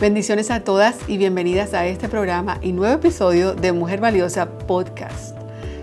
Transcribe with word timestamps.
Bendiciones 0.00 0.50
a 0.50 0.64
todas 0.64 0.96
y 1.06 1.18
bienvenidas 1.18 1.72
a 1.72 1.86
este 1.86 2.08
programa 2.08 2.58
y 2.60 2.72
nuevo 2.72 2.94
episodio 2.94 3.54
de 3.54 3.70
Mujer 3.70 4.00
Valiosa 4.00 4.58
Podcast. 4.58 5.36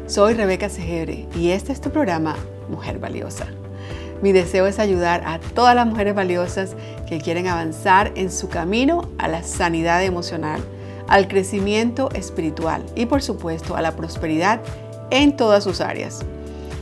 Soy 0.06 0.34
Rebeca 0.34 0.68
Segebre 0.68 1.28
y 1.34 1.52
este 1.52 1.72
es 1.72 1.80
tu 1.80 1.92
programa 1.92 2.36
Mujer 2.68 3.00
Valiosa. 3.00 3.47
Mi 4.21 4.34
deseo 4.34 4.68
es 4.68 4.79
ayudar 4.79 5.24
a 5.26 5.39
todas 5.39 5.76
las 5.76 5.88
mujeres 5.88 6.13
valiosas 6.13 6.76
que 7.08 7.22
quieren 7.22 7.47
avanzar 7.47 8.12
en 8.16 8.34
su 8.34 8.50
camino 8.50 9.10
a 9.18 9.29
la 9.29 9.44
sanidad 9.44 10.04
emocional, 10.04 10.62
al 11.08 11.30
crecimiento 11.30 12.10
espiritual 12.12 12.84
y 12.98 13.06
por 13.06 13.22
supuesto 13.22 13.78
a 13.78 13.82
la 13.82 13.96
prosperidad 13.96 14.60
en 15.10 15.38
todas 15.38 15.64
sus 15.64 15.80
áreas. 15.80 16.20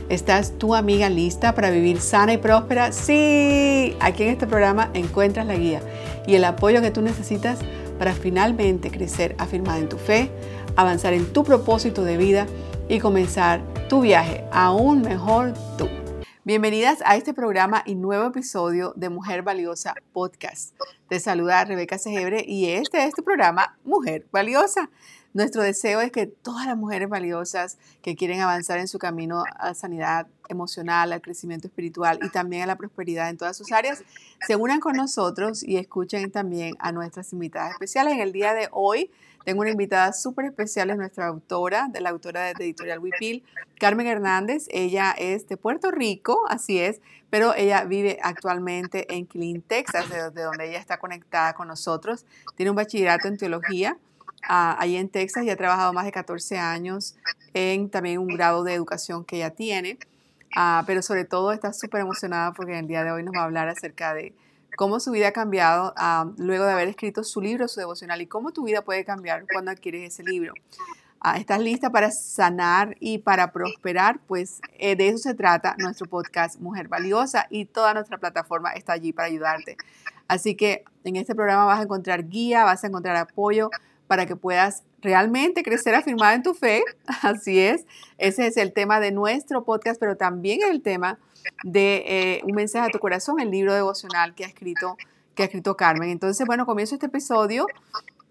¿Estás 0.08 0.58
tu 0.58 0.74
amiga 0.74 1.08
lista 1.08 1.54
para 1.54 1.70
vivir 1.70 2.00
sana 2.00 2.32
y 2.32 2.38
próspera? 2.38 2.90
Sí, 2.90 3.96
aquí 4.00 4.24
en 4.24 4.30
este 4.30 4.48
programa 4.48 4.90
encuentras 4.94 5.46
la 5.46 5.54
guía 5.54 5.80
y 6.26 6.34
el 6.34 6.44
apoyo 6.44 6.80
que 6.80 6.90
tú 6.90 7.02
necesitas 7.02 7.58
para 7.98 8.14
finalmente 8.14 8.90
crecer 8.90 9.34
afirmada 9.38 9.78
en 9.78 9.88
tu 9.88 9.98
fe, 9.98 10.30
avanzar 10.76 11.12
en 11.12 11.32
tu 11.32 11.44
propósito 11.44 12.04
de 12.04 12.16
vida 12.16 12.46
y 12.88 12.98
comenzar 12.98 13.62
tu 13.88 14.00
viaje 14.00 14.44
aún 14.52 15.02
mejor 15.02 15.54
tú. 15.76 15.88
Bienvenidas 16.44 17.02
a 17.04 17.16
este 17.16 17.34
programa 17.34 17.82
y 17.84 17.94
nuevo 17.94 18.26
episodio 18.26 18.92
de 18.96 19.10
Mujer 19.10 19.42
Valiosa 19.42 19.94
Podcast. 20.12 20.74
Te 21.08 21.20
saluda 21.20 21.64
Rebeca 21.64 21.98
Segebre 21.98 22.44
y 22.46 22.70
este 22.70 23.04
es 23.04 23.14
tu 23.14 23.22
programa 23.22 23.76
Mujer 23.84 24.26
Valiosa. 24.32 24.90
Nuestro 25.32 25.62
deseo 25.62 26.00
es 26.00 26.10
que 26.10 26.26
todas 26.26 26.66
las 26.66 26.76
mujeres 26.76 27.08
valiosas 27.08 27.78
que 28.02 28.16
quieren 28.16 28.40
avanzar 28.40 28.78
en 28.78 28.88
su 28.88 28.98
camino 28.98 29.44
a 29.58 29.74
sanidad 29.74 30.26
emocional, 30.48 31.12
al 31.12 31.22
crecimiento 31.22 31.68
espiritual 31.68 32.18
y 32.22 32.30
también 32.30 32.64
a 32.64 32.66
la 32.66 32.76
prosperidad 32.76 33.30
en 33.30 33.36
todas 33.36 33.56
sus 33.56 33.70
áreas, 33.70 34.02
se 34.44 34.56
unan 34.56 34.80
con 34.80 34.96
nosotros 34.96 35.62
y 35.62 35.76
escuchen 35.76 36.32
también 36.32 36.74
a 36.80 36.90
nuestras 36.90 37.32
invitadas 37.32 37.72
especiales. 37.72 38.14
En 38.14 38.20
el 38.20 38.32
día 38.32 38.54
de 38.54 38.68
hoy 38.72 39.12
tengo 39.44 39.60
una 39.60 39.70
invitada 39.70 40.12
súper 40.12 40.46
especial, 40.46 40.90
es 40.90 40.96
nuestra 40.96 41.28
autora, 41.28 41.88
de 41.88 42.00
la 42.00 42.10
autora 42.10 42.52
de 42.52 42.64
Editorial 42.64 42.98
Wipil, 42.98 43.44
Carmen 43.78 44.08
Hernández. 44.08 44.66
Ella 44.68 45.14
es 45.16 45.46
de 45.46 45.56
Puerto 45.56 45.92
Rico, 45.92 46.42
así 46.48 46.80
es, 46.80 47.00
pero 47.30 47.54
ella 47.54 47.84
vive 47.84 48.18
actualmente 48.20 49.14
en 49.14 49.26
Killeen, 49.26 49.62
Texas, 49.62 50.10
desde 50.10 50.42
donde 50.42 50.68
ella 50.68 50.78
está 50.78 50.98
conectada 50.98 51.54
con 51.54 51.68
nosotros. 51.68 52.26
Tiene 52.56 52.70
un 52.70 52.76
bachillerato 52.76 53.28
en 53.28 53.38
teología 53.38 53.96
ahí 54.42 54.96
en 54.96 55.08
Texas 55.08 55.44
y 55.44 55.50
ha 55.50 55.56
trabajado 55.56 55.92
más 55.92 56.04
de 56.04 56.12
14 56.12 56.58
años 56.58 57.16
en 57.54 57.90
también 57.90 58.18
un 58.18 58.28
grado 58.28 58.64
de 58.64 58.74
educación 58.74 59.24
que 59.24 59.36
ella 59.36 59.50
tiene. 59.50 59.98
Ah, 60.56 60.82
pero 60.86 61.02
sobre 61.02 61.24
todo 61.24 61.52
está 61.52 61.72
súper 61.72 62.00
emocionada 62.00 62.52
porque 62.52 62.78
el 62.78 62.88
día 62.88 63.04
de 63.04 63.12
hoy 63.12 63.22
nos 63.22 63.34
va 63.34 63.42
a 63.42 63.44
hablar 63.44 63.68
acerca 63.68 64.14
de 64.14 64.34
cómo 64.76 64.98
su 64.98 65.12
vida 65.12 65.28
ha 65.28 65.32
cambiado 65.32 65.92
ah, 65.96 66.30
luego 66.38 66.64
de 66.64 66.72
haber 66.72 66.88
escrito 66.88 67.22
su 67.22 67.40
libro, 67.40 67.68
su 67.68 67.80
devocional, 67.80 68.20
y 68.20 68.26
cómo 68.26 68.52
tu 68.52 68.64
vida 68.64 68.82
puede 68.82 69.04
cambiar 69.04 69.44
cuando 69.52 69.70
adquieres 69.70 70.12
ese 70.12 70.24
libro. 70.24 70.54
Ah, 71.20 71.36
¿Estás 71.36 71.60
lista 71.60 71.90
para 71.90 72.10
sanar 72.10 72.96
y 72.98 73.18
para 73.18 73.52
prosperar? 73.52 74.20
Pues 74.26 74.60
eh, 74.78 74.96
de 74.96 75.08
eso 75.08 75.18
se 75.18 75.34
trata 75.34 75.76
nuestro 75.78 76.06
podcast 76.06 76.58
Mujer 76.60 76.88
Valiosa 76.88 77.46
y 77.50 77.66
toda 77.66 77.92
nuestra 77.92 78.16
plataforma 78.16 78.72
está 78.72 78.94
allí 78.94 79.12
para 79.12 79.28
ayudarte. 79.28 79.76
Así 80.28 80.54
que 80.54 80.84
en 81.04 81.16
este 81.16 81.34
programa 81.34 81.66
vas 81.66 81.80
a 81.80 81.82
encontrar 81.82 82.26
guía, 82.28 82.64
vas 82.64 82.84
a 82.84 82.86
encontrar 82.86 83.16
apoyo, 83.16 83.68
para 84.10 84.26
que 84.26 84.34
puedas 84.34 84.82
realmente 85.02 85.62
crecer 85.62 85.94
afirmada 85.94 86.34
en 86.34 86.42
tu 86.42 86.52
fe. 86.52 86.82
Así 87.22 87.60
es, 87.60 87.86
ese 88.18 88.48
es 88.48 88.56
el 88.56 88.72
tema 88.72 88.98
de 88.98 89.12
nuestro 89.12 89.62
podcast, 89.62 90.00
pero 90.00 90.16
también 90.16 90.62
el 90.68 90.82
tema 90.82 91.20
de 91.62 92.02
eh, 92.06 92.40
un 92.42 92.56
mensaje 92.56 92.88
a 92.88 92.90
tu 92.90 92.98
corazón, 92.98 93.38
el 93.38 93.52
libro 93.52 93.72
devocional 93.72 94.34
que 94.34 94.44
ha 94.44 94.48
escrito 94.48 94.96
que 95.36 95.44
ha 95.44 95.46
escrito 95.46 95.76
Carmen. 95.76 96.10
Entonces, 96.10 96.44
bueno, 96.44 96.66
comienzo 96.66 96.96
este 96.96 97.06
episodio 97.06 97.66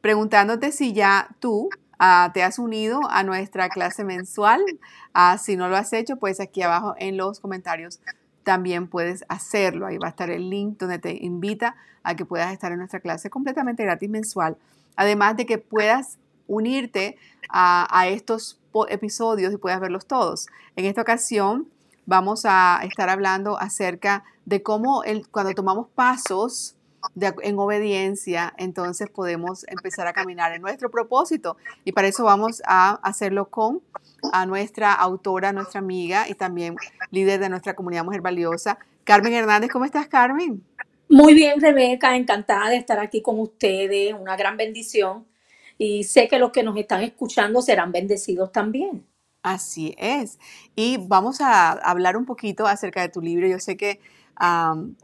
preguntándote 0.01 0.73
si 0.73 0.91
ya 0.91 1.29
tú 1.39 1.69
ah, 1.97 2.31
te 2.33 2.43
has 2.43 2.59
unido 2.59 2.99
a 3.09 3.23
nuestra 3.23 3.69
clase 3.69 4.03
mensual. 4.03 4.61
Ah, 5.13 5.37
si 5.37 5.55
no 5.55 5.69
lo 5.69 5.77
has 5.77 5.93
hecho, 5.93 6.17
pues 6.17 6.41
aquí 6.41 6.61
abajo 6.61 6.93
en 6.97 7.15
los 7.15 7.39
comentarios 7.39 8.01
también 8.43 8.89
puedes 8.89 9.23
hacerlo. 9.29 9.85
Ahí 9.85 9.97
va 9.97 10.07
a 10.07 10.09
estar 10.09 10.29
el 10.29 10.49
link 10.49 10.77
donde 10.77 10.99
te 10.99 11.23
invita 11.23 11.77
a 12.03 12.17
que 12.17 12.25
puedas 12.25 12.51
estar 12.51 12.73
en 12.73 12.79
nuestra 12.79 12.99
clase 12.99 13.29
completamente 13.29 13.83
gratis 13.83 14.09
mensual 14.09 14.57
Además 14.99 15.37
de 15.37 15.45
que 15.45 15.57
puedas 15.57 16.17
unirte 16.45 17.17
a, 17.47 18.05
estos 18.09 18.59
episodios 18.89 19.53
y 19.53 19.57
puedas 19.57 19.79
verlos 19.79 20.05
todos. 20.05 20.47
En 20.75 20.83
esta 20.83 21.01
ocasión 21.01 21.69
vamos 22.05 22.41
a 22.43 22.81
estar 22.83 23.07
hablando 23.07 23.57
acerca 23.57 24.25
de 24.43 24.61
cómo 24.61 25.03
cuando 25.31 25.53
tomamos 25.53 25.87
pasos 25.95 26.75
en 27.15 27.57
obediencia, 27.59 28.53
entonces 28.57 29.09
podemos 29.09 29.65
empezar 29.69 30.05
a 30.05 30.11
caminar 30.11 30.51
en 30.51 30.61
nuestro 30.61 30.91
propósito. 30.91 31.55
Y 31.85 31.93
para 31.93 32.09
eso 32.09 32.25
vamos 32.25 32.61
a 32.65 32.99
hacerlo 33.01 33.45
con 33.45 33.81
a 34.33 34.45
nuestra 34.45 34.91
autora, 34.91 35.53
nuestra 35.53 35.79
amiga 35.79 36.27
y 36.27 36.33
también 36.33 36.75
líder 37.09 37.39
de 37.39 37.47
nuestra 37.47 37.73
comunidad 37.73 38.03
Mujer 38.03 38.19
Valiosa, 38.19 38.79
Carmen 39.05 39.31
Hernández. 39.31 39.71
¿Cómo 39.71 39.85
estás, 39.85 40.09
Carmen? 40.09 40.61
Muy 41.11 41.33
bien, 41.33 41.59
Rebeca, 41.59 42.15
encantada 42.15 42.69
de 42.69 42.77
estar 42.77 42.99
aquí 42.99 43.23
con 43.23 43.39
ustedes, 43.39 44.13
una 44.13 44.37
gran 44.37 44.57
bendición. 44.57 45.25
Y 45.75 46.03
sé 46.03 46.27
que 46.27 46.37
los 46.37 46.51
que 46.51 46.61
nos 46.61 46.77
están 46.77 47.01
escuchando 47.01 47.63
serán 47.63 47.91
bendecidos 47.91 48.51
también. 48.51 49.07
Así 49.41 49.95
es. 49.97 50.37
Y 50.75 50.97
vamos 50.97 51.41
a 51.41 51.71
hablar 51.71 52.15
un 52.15 52.25
poquito 52.25 52.67
acerca 52.67 53.01
de 53.01 53.09
tu 53.09 53.21
libro. 53.21 53.47
Yo 53.47 53.59
sé 53.59 53.75
que 53.75 53.99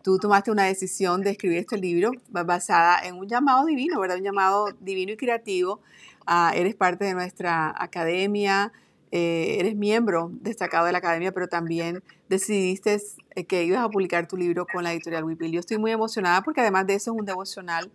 tú 0.04 0.20
tomaste 0.20 0.52
una 0.52 0.66
decisión 0.66 1.22
de 1.22 1.32
escribir 1.32 1.58
este 1.58 1.78
libro 1.78 2.12
basada 2.30 3.00
en 3.04 3.16
un 3.16 3.28
llamado 3.28 3.66
divino, 3.66 4.00
¿verdad? 4.00 4.18
Un 4.18 4.24
llamado 4.24 4.68
divino 4.80 5.14
y 5.14 5.18
creativo. 5.18 5.82
Ah, 6.28 6.52
eres 6.56 6.76
parte 6.76 7.06
de 7.06 7.16
nuestra 7.16 7.74
academia, 7.76 8.72
eh, 9.18 9.62
eres 9.62 9.78
miembro 9.78 10.30
destacado 10.42 10.88
de 10.88 10.92
la 10.92 10.98
academia, 10.98 11.32
pero 11.32 11.48
también 11.48 12.04
decidiste 12.28 13.02
eh, 13.34 13.46
que 13.46 13.64
ibas 13.64 13.82
a 13.82 13.88
publicar 13.88 14.28
tu 14.28 14.36
libro 14.36 14.68
con 14.68 14.84
la 14.84 14.92
editorial 14.92 15.24
Wipil. 15.24 15.54
Yo 15.54 15.62
estoy 15.62 15.78
muy 15.78 15.92
emocionada 15.92 16.42
porque 16.42 16.60
además 16.60 16.86
de 16.86 16.96
eso 16.96 17.14
es 17.14 17.18
un 17.18 17.26
devocional 17.26 17.90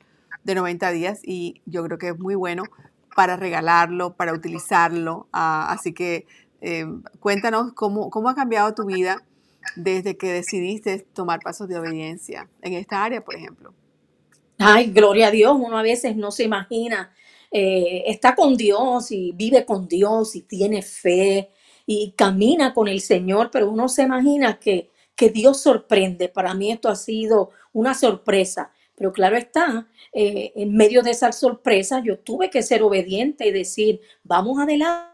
de 0.45 0.55
90 0.55 0.91
días 0.93 1.21
y 1.23 1.61
yo 1.67 1.85
creo 1.85 1.99
que 1.99 2.09
es 2.09 2.19
muy 2.19 2.37
bueno 2.37 2.63
para 3.15 3.37
regalarlo, 3.37 4.15
para 4.15 4.33
utilizarlo. 4.33 5.27
Ah, 5.31 5.67
así 5.71 5.93
que 5.93 6.27
eh, 6.63 6.87
cuéntanos 7.19 7.75
cómo, 7.75 8.09
cómo 8.09 8.31
ha 8.31 8.35
cambiado 8.35 8.73
tu 8.73 8.87
vida 8.87 9.23
desde 9.77 10.17
que 10.17 10.33
decidiste 10.33 11.05
tomar 11.13 11.41
pasos 11.41 11.69
de 11.69 11.79
obediencia 11.79 12.49
en 12.63 12.73
esta 12.73 13.05
área, 13.05 13.23
por 13.23 13.35
ejemplo. 13.35 13.75
Ay, 14.57 14.91
gloria 14.91 15.27
a 15.27 15.31
Dios, 15.31 15.55
uno 15.61 15.77
a 15.77 15.83
veces 15.83 16.17
no 16.17 16.31
se 16.31 16.45
imagina 16.45 17.13
eh, 17.51 18.05
está 18.07 18.35
con 18.35 18.57
Dios 18.57 19.11
y 19.11 19.33
vive 19.33 19.65
con 19.65 19.89
Dios 19.89 20.37
y 20.37 20.43
tiene 20.43 20.83
fe 20.83 21.51
y 21.87 22.13
camina 22.13 22.73
con 22.73 22.89
el 22.89 23.01
Señor, 23.01 23.51
pero 23.51 23.71
uno 23.71 23.89
se 23.89 24.03
imagina 24.03 24.61
que, 24.61 24.91
que 25.17 25.31
Dios 25.31 25.61
sorprende. 25.61 26.29
Para 26.29 26.55
mí 26.55 26.71
esto 26.71 26.89
ha 26.89 26.97
sido 26.97 27.51
una 27.73 27.95
sorpresa. 27.95 28.73
Pero 28.95 29.13
claro 29.13 29.37
está, 29.37 29.89
eh, 30.13 30.53
en 30.57 30.77
medio 30.77 31.03
de 31.03 31.13
esa 31.13 31.33
sorpresa 31.33 32.03
yo 32.05 32.19
tuve 32.19 32.51
que 32.51 32.63
ser 32.63 32.83
obediente 32.83 33.49
y 33.49 33.51
decir, 33.51 34.01
vamos 34.23 34.59
adelante. 34.59 35.09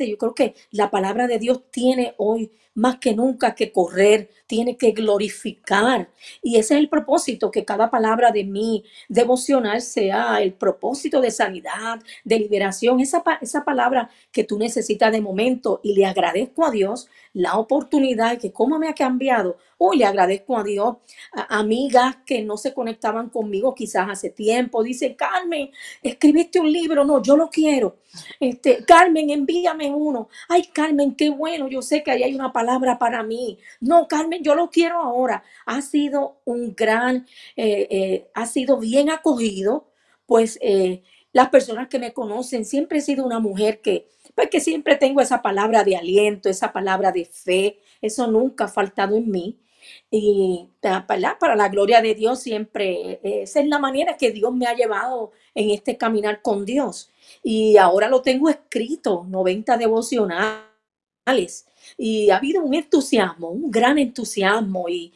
Yo 0.00 0.16
creo 0.16 0.34
que 0.34 0.54
la 0.70 0.90
palabra 0.90 1.26
de 1.26 1.38
Dios 1.38 1.70
tiene 1.70 2.14
hoy 2.16 2.50
más 2.76 2.98
que 2.98 3.14
nunca 3.14 3.54
que 3.54 3.72
correr, 3.72 4.30
tiene 4.46 4.76
que 4.76 4.92
glorificar. 4.92 6.10
Y 6.42 6.56
ese 6.56 6.74
es 6.74 6.80
el 6.80 6.88
propósito, 6.88 7.50
que 7.50 7.64
cada 7.64 7.90
palabra 7.90 8.30
de 8.30 8.44
mí 8.44 8.84
devocional 9.08 9.80
sea 9.80 10.40
el 10.40 10.52
propósito 10.52 11.20
de 11.20 11.30
sanidad, 11.30 12.00
de 12.24 12.38
liberación, 12.38 13.00
esa, 13.00 13.24
esa 13.40 13.64
palabra 13.64 14.10
que 14.30 14.44
tú 14.44 14.58
necesitas 14.58 15.10
de 15.10 15.20
momento. 15.20 15.80
Y 15.82 15.94
le 15.94 16.06
agradezco 16.06 16.64
a 16.66 16.70
Dios 16.70 17.08
la 17.32 17.58
oportunidad, 17.58 18.38
que 18.38 18.52
cómo 18.52 18.78
me 18.78 18.88
ha 18.88 18.94
cambiado. 18.94 19.56
Hoy 19.78 19.98
le 19.98 20.06
agradezco 20.06 20.56
a 20.56 20.62
Dios, 20.64 20.96
a 21.32 21.58
amigas 21.58 22.16
que 22.24 22.42
no 22.42 22.56
se 22.56 22.72
conectaban 22.72 23.28
conmigo 23.30 23.74
quizás 23.74 24.08
hace 24.08 24.30
tiempo. 24.30 24.82
Dice, 24.82 25.16
Carmen, 25.16 25.70
escribiste 26.02 26.60
un 26.60 26.70
libro. 26.72 27.04
No, 27.04 27.22
yo 27.22 27.36
lo 27.36 27.48
quiero. 27.50 27.96
Este, 28.40 28.84
Carmen, 28.84 29.30
envíame 29.30 29.90
uno. 29.90 30.28
Ay, 30.48 30.64
Carmen, 30.72 31.14
qué 31.14 31.30
bueno. 31.30 31.68
Yo 31.68 31.82
sé 31.82 32.02
que 32.02 32.10
ahí 32.10 32.22
hay 32.22 32.34
una 32.34 32.52
palabra 32.52 32.65
palabra 32.66 32.98
para 32.98 33.22
mí. 33.22 33.58
No, 33.80 34.08
Carmen, 34.08 34.42
yo 34.42 34.54
lo 34.54 34.70
quiero 34.70 34.98
ahora. 35.00 35.44
Ha 35.66 35.80
sido 35.82 36.40
un 36.44 36.74
gran, 36.74 37.26
eh, 37.56 37.86
eh, 37.90 38.30
ha 38.34 38.46
sido 38.46 38.78
bien 38.78 39.08
acogido, 39.08 39.88
pues 40.26 40.58
eh, 40.60 41.02
las 41.32 41.48
personas 41.50 41.88
que 41.88 42.00
me 42.00 42.12
conocen, 42.12 42.64
siempre 42.64 42.98
he 42.98 43.02
sido 43.02 43.24
una 43.24 43.38
mujer 43.38 43.80
que, 43.80 44.08
pues 44.34 44.50
que 44.50 44.60
siempre 44.60 44.96
tengo 44.96 45.20
esa 45.20 45.42
palabra 45.42 45.84
de 45.84 45.96
aliento, 45.96 46.48
esa 46.48 46.72
palabra 46.72 47.12
de 47.12 47.24
fe, 47.26 47.78
eso 48.02 48.26
nunca 48.26 48.64
ha 48.64 48.68
faltado 48.68 49.16
en 49.16 49.30
mí. 49.30 49.60
Y 50.10 50.68
para, 50.80 51.38
para 51.38 51.54
la 51.54 51.68
gloria 51.68 52.02
de 52.02 52.14
Dios 52.16 52.40
siempre, 52.40 53.20
esa 53.22 53.60
es 53.60 53.68
la 53.68 53.78
manera 53.78 54.16
que 54.16 54.32
Dios 54.32 54.52
me 54.52 54.66
ha 54.66 54.74
llevado 54.74 55.30
en 55.54 55.70
este 55.70 55.96
caminar 55.96 56.42
con 56.42 56.64
Dios. 56.64 57.10
Y 57.44 57.76
ahora 57.76 58.08
lo 58.08 58.22
tengo 58.22 58.48
escrito, 58.48 59.24
90 59.28 59.76
devocionales 59.76 60.75
y 61.98 62.30
ha 62.30 62.36
habido 62.36 62.62
un 62.62 62.74
entusiasmo, 62.74 63.50
un 63.50 63.70
gran 63.70 63.98
entusiasmo 63.98 64.88
y, 64.88 65.12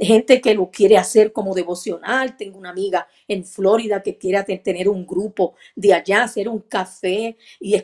gente 0.00 0.40
que 0.40 0.54
lo 0.54 0.70
quiere 0.70 0.96
hacer 0.96 1.32
como 1.34 1.54
devocional. 1.54 2.34
Tengo 2.38 2.58
una 2.58 2.70
amiga 2.70 3.06
en 3.28 3.44
Florida 3.44 4.02
que 4.02 4.16
quiere 4.16 4.42
tener 4.42 4.88
un 4.88 5.06
grupo 5.06 5.54
de 5.74 5.92
allá, 5.92 6.22
hacer 6.22 6.48
un 6.48 6.60
café 6.60 7.36
y, 7.60 7.74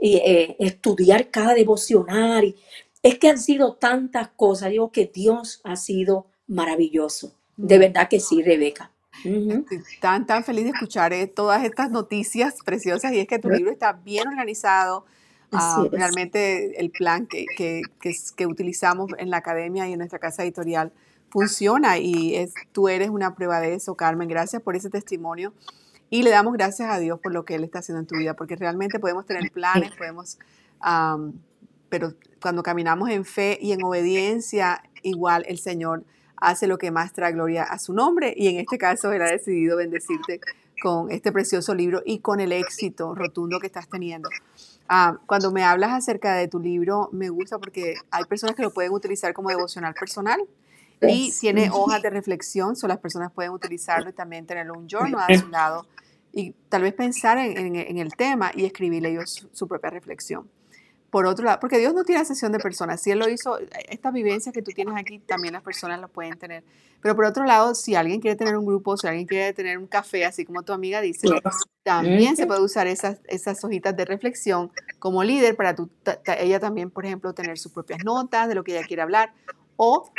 eh, 0.00 0.56
estudiar 0.58 1.30
cada 1.30 1.54
devocional. 1.54 2.52
es 3.00 3.16
que 3.20 3.28
han 3.28 3.38
sido 3.38 3.74
tantas 3.74 4.30
cosas. 4.30 4.70
Digo 4.70 4.90
que 4.90 5.06
Dios 5.06 5.60
ha 5.62 5.76
sido 5.76 6.26
maravilloso. 6.48 7.32
De 7.56 7.78
verdad 7.78 8.08
que 8.08 8.18
sí, 8.18 8.42
Rebeca. 8.42 8.90
Estoy 9.24 9.82
tan, 10.00 10.26
tan 10.26 10.42
feliz 10.42 10.64
de 10.64 10.70
escuchar 10.70 11.12
eh, 11.12 11.28
todas 11.28 11.64
estas 11.64 11.92
noticias 11.92 12.56
preciosas 12.64 13.12
y 13.12 13.20
es 13.20 13.28
que 13.28 13.38
tu 13.38 13.50
libro 13.50 13.70
está 13.70 13.92
bien 13.92 14.26
organizado. 14.26 15.06
Ah, 15.52 15.86
realmente 15.90 16.78
el 16.78 16.90
plan 16.90 17.26
que, 17.26 17.46
que, 17.56 17.82
que, 18.00 18.46
utilizamos 18.46 19.10
en 19.16 19.30
la 19.30 19.38
academia 19.38 19.88
y 19.88 19.92
en 19.92 19.98
nuestra 19.98 20.18
casa 20.18 20.42
editorial 20.42 20.92
funciona 21.30 21.98
y 21.98 22.36
es, 22.36 22.52
tú 22.72 22.88
eres 22.88 23.08
una 23.08 23.34
prueba 23.34 23.60
de 23.60 23.74
eso, 23.74 23.94
Carmen. 23.94 24.28
Gracias 24.28 24.60
por 24.60 24.76
ese 24.76 24.90
testimonio 24.90 25.54
y 26.10 26.22
le 26.22 26.30
damos 26.30 26.52
gracias 26.52 26.90
a 26.90 26.98
Dios 26.98 27.18
por 27.20 27.32
lo 27.32 27.44
que 27.44 27.54
Él 27.54 27.64
está 27.64 27.78
haciendo 27.78 28.00
en 28.00 28.06
tu 28.06 28.16
vida, 28.16 28.34
porque 28.34 28.56
realmente 28.56 28.98
podemos 28.98 29.26
tener 29.26 29.50
planes, 29.50 29.92
podemos, 29.96 30.38
pero 31.88 32.14
cuando 32.42 32.62
caminamos 32.62 33.08
en 33.10 33.24
fe 33.24 33.58
y 33.60 33.72
en 33.72 33.82
obediencia, 33.82 34.82
igual 35.02 35.44
el 35.48 35.58
Señor 35.58 36.04
hace 36.36 36.66
lo 36.66 36.78
que 36.78 36.90
más 36.90 37.12
trae 37.12 37.32
gloria 37.32 37.64
a 37.64 37.78
su 37.78 37.92
nombre 37.92 38.32
y 38.36 38.48
en 38.48 38.58
este 38.58 38.78
caso 38.78 39.12
Él 39.12 39.22
ha 39.22 39.30
decidido 39.30 39.76
bendecirte 39.76 40.40
con 40.82 41.10
este 41.10 41.32
precioso 41.32 41.74
libro 41.74 42.02
y 42.04 42.20
con 42.20 42.40
el 42.40 42.52
éxito 42.52 43.14
rotundo 43.14 43.58
que 43.58 43.66
estás 43.66 43.88
teniendo. 43.88 44.28
Ah, 44.88 45.18
cuando 45.26 45.50
me 45.52 45.64
hablas 45.64 45.92
acerca 45.92 46.34
de 46.34 46.48
tu 46.48 46.58
libro, 46.58 47.10
me 47.12 47.28
gusta 47.28 47.58
porque 47.58 47.94
hay 48.10 48.24
personas 48.24 48.56
que 48.56 48.62
lo 48.62 48.72
pueden 48.72 48.92
utilizar 48.92 49.34
como 49.34 49.50
devocional 49.50 49.94
personal 49.94 50.40
y 51.02 51.32
tiene 51.38 51.70
hojas 51.70 52.02
de 52.02 52.10
reflexión, 52.10 52.74
so 52.74 52.88
las 52.88 52.98
personas 52.98 53.30
pueden 53.32 53.52
utilizarlo 53.52 54.10
y 54.10 54.12
también 54.12 54.46
tenerlo 54.46 54.74
un 54.74 54.88
journal 54.88 55.30
a 55.30 55.38
su 55.38 55.48
lado 55.48 55.86
y 56.32 56.52
tal 56.68 56.82
vez 56.82 56.94
pensar 56.94 57.38
en, 57.38 57.76
en 57.76 57.98
el 57.98 58.14
tema 58.16 58.50
y 58.54 58.64
escribirle 58.64 59.10
ellos 59.10 59.46
su 59.52 59.68
propia 59.68 59.90
reflexión 59.90 60.48
por 61.10 61.26
otro 61.26 61.44
lado, 61.44 61.58
porque 61.60 61.78
Dios 61.78 61.94
no 61.94 62.04
tiene 62.04 62.24
sesión 62.24 62.52
de 62.52 62.58
personas. 62.58 63.00
Si 63.00 63.10
Él 63.10 63.18
lo 63.18 63.28
hizo, 63.28 63.58
esta 63.88 64.10
vivencia 64.10 64.52
que 64.52 64.60
tú 64.60 64.72
tienes 64.72 64.94
aquí, 64.96 65.18
también 65.18 65.54
las 65.54 65.62
personas 65.62 66.00
lo 66.00 66.08
pueden 66.08 66.38
tener. 66.38 66.64
Pero 67.00 67.16
por 67.16 67.24
otro 67.24 67.44
lado, 67.44 67.74
si 67.74 67.94
alguien 67.94 68.20
quiere 68.20 68.36
tener 68.36 68.56
un 68.56 68.66
grupo, 68.66 68.96
si 68.96 69.06
alguien 69.06 69.26
quiere 69.26 69.52
tener 69.54 69.78
un 69.78 69.86
café, 69.86 70.26
así 70.26 70.44
como 70.44 70.62
tu 70.62 70.72
amiga 70.72 71.00
dice, 71.00 71.28
también 71.82 72.36
se 72.36 72.46
puede 72.46 72.60
usar 72.60 72.86
esas, 72.86 73.20
esas 73.26 73.62
hojitas 73.64 73.96
de 73.96 74.04
reflexión 74.04 74.70
como 74.98 75.24
líder 75.24 75.56
para 75.56 75.74
tu, 75.74 75.88
ella 76.38 76.60
también, 76.60 76.90
por 76.90 77.06
ejemplo, 77.06 77.32
tener 77.32 77.58
sus 77.58 77.72
propias 77.72 78.04
notas 78.04 78.48
de 78.48 78.54
lo 78.54 78.64
que 78.64 78.76
ella 78.76 78.86
quiere 78.86 79.02
hablar 79.02 79.32
o 79.76 80.10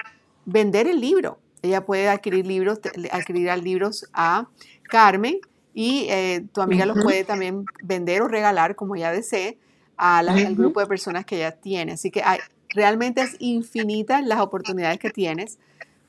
vender 0.45 0.87
el 0.87 0.99
libro. 0.99 1.39
Ella 1.61 1.85
puede 1.85 2.07
adquirir 2.07 2.47
libros, 2.47 2.79
adquirir 3.11 3.55
libros 3.61 4.09
a 4.13 4.47
Carmen 4.83 5.39
y 5.73 6.07
eh, 6.09 6.45
tu 6.51 6.61
amiga 6.61 6.85
los 6.85 7.03
puede 7.03 7.25
también 7.25 7.65
vender 7.83 8.21
o 8.21 8.27
regalar 8.27 8.75
como 8.75 8.95
ella 8.95 9.11
desee 9.11 9.59
al 9.99 10.55
grupo 10.55 10.79
de 10.79 10.87
personas 10.87 11.25
que 11.25 11.39
ya 11.39 11.51
tiene. 11.51 11.93
Así 11.93 12.09
que 12.09 12.23
hay, 12.23 12.39
realmente 12.69 13.21
es 13.21 13.35
infinitas 13.39 14.25
las 14.25 14.39
oportunidades 14.39 14.97
que 14.99 15.09
tienes 15.09 15.59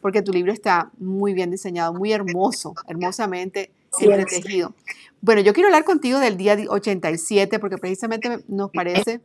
porque 0.01 0.23
tu 0.23 0.33
libro 0.33 0.53
está 0.53 0.91
muy 0.99 1.35
bien 1.35 1.51
diseñado, 1.51 1.93
muy 1.93 2.13
hermoso, 2.13 2.75
hermosamente 2.87 3.71
entretejido. 4.01 4.75
Bueno, 5.21 5.43
yo 5.43 5.53
quiero 5.53 5.69
hablar 5.69 5.85
contigo 5.85 6.19
del 6.19 6.37
día 6.37 6.57
87 6.69 7.59
porque 7.59 7.77
precisamente 7.77 8.43
nos 8.49 8.71
parece, 8.71 9.21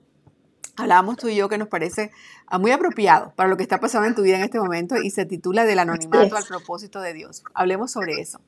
hablábamos 0.75 1.17
tú 1.17 1.29
y 1.29 1.35
yo 1.35 1.47
que 1.47 1.57
nos 1.57 1.69
parece 1.69 2.11
ah, 2.47 2.57
muy 2.57 2.71
apropiado 2.71 3.31
para 3.35 3.47
lo 3.47 3.55
que 3.55 3.63
está 3.63 3.79
pasando 3.79 4.07
en 4.07 4.15
tu 4.15 4.23
vida 4.23 4.37
en 4.37 4.43
este 4.43 4.59
momento 4.59 4.97
y 5.01 5.11
se 5.11 5.25
titula 5.25 5.65
Del 5.65 5.79
anonimato 5.79 6.35
al 6.35 6.43
propósito 6.43 6.99
de 6.99 7.13
Dios. 7.13 7.43
Hablemos 7.53 7.91
sobre 7.91 8.19
eso. 8.19 8.41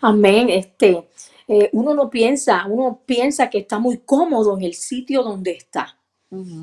Amén. 0.00 0.48
Este, 0.48 1.06
eh, 1.50 1.70
uno 1.72 1.94
no 1.94 2.10
piensa, 2.10 2.66
uno 2.66 3.00
piensa 3.06 3.48
que 3.48 3.58
está 3.58 3.78
muy 3.78 3.98
cómodo 4.04 4.54
en 4.58 4.64
el 4.64 4.74
sitio 4.74 5.22
donde 5.22 5.52
está, 5.52 5.98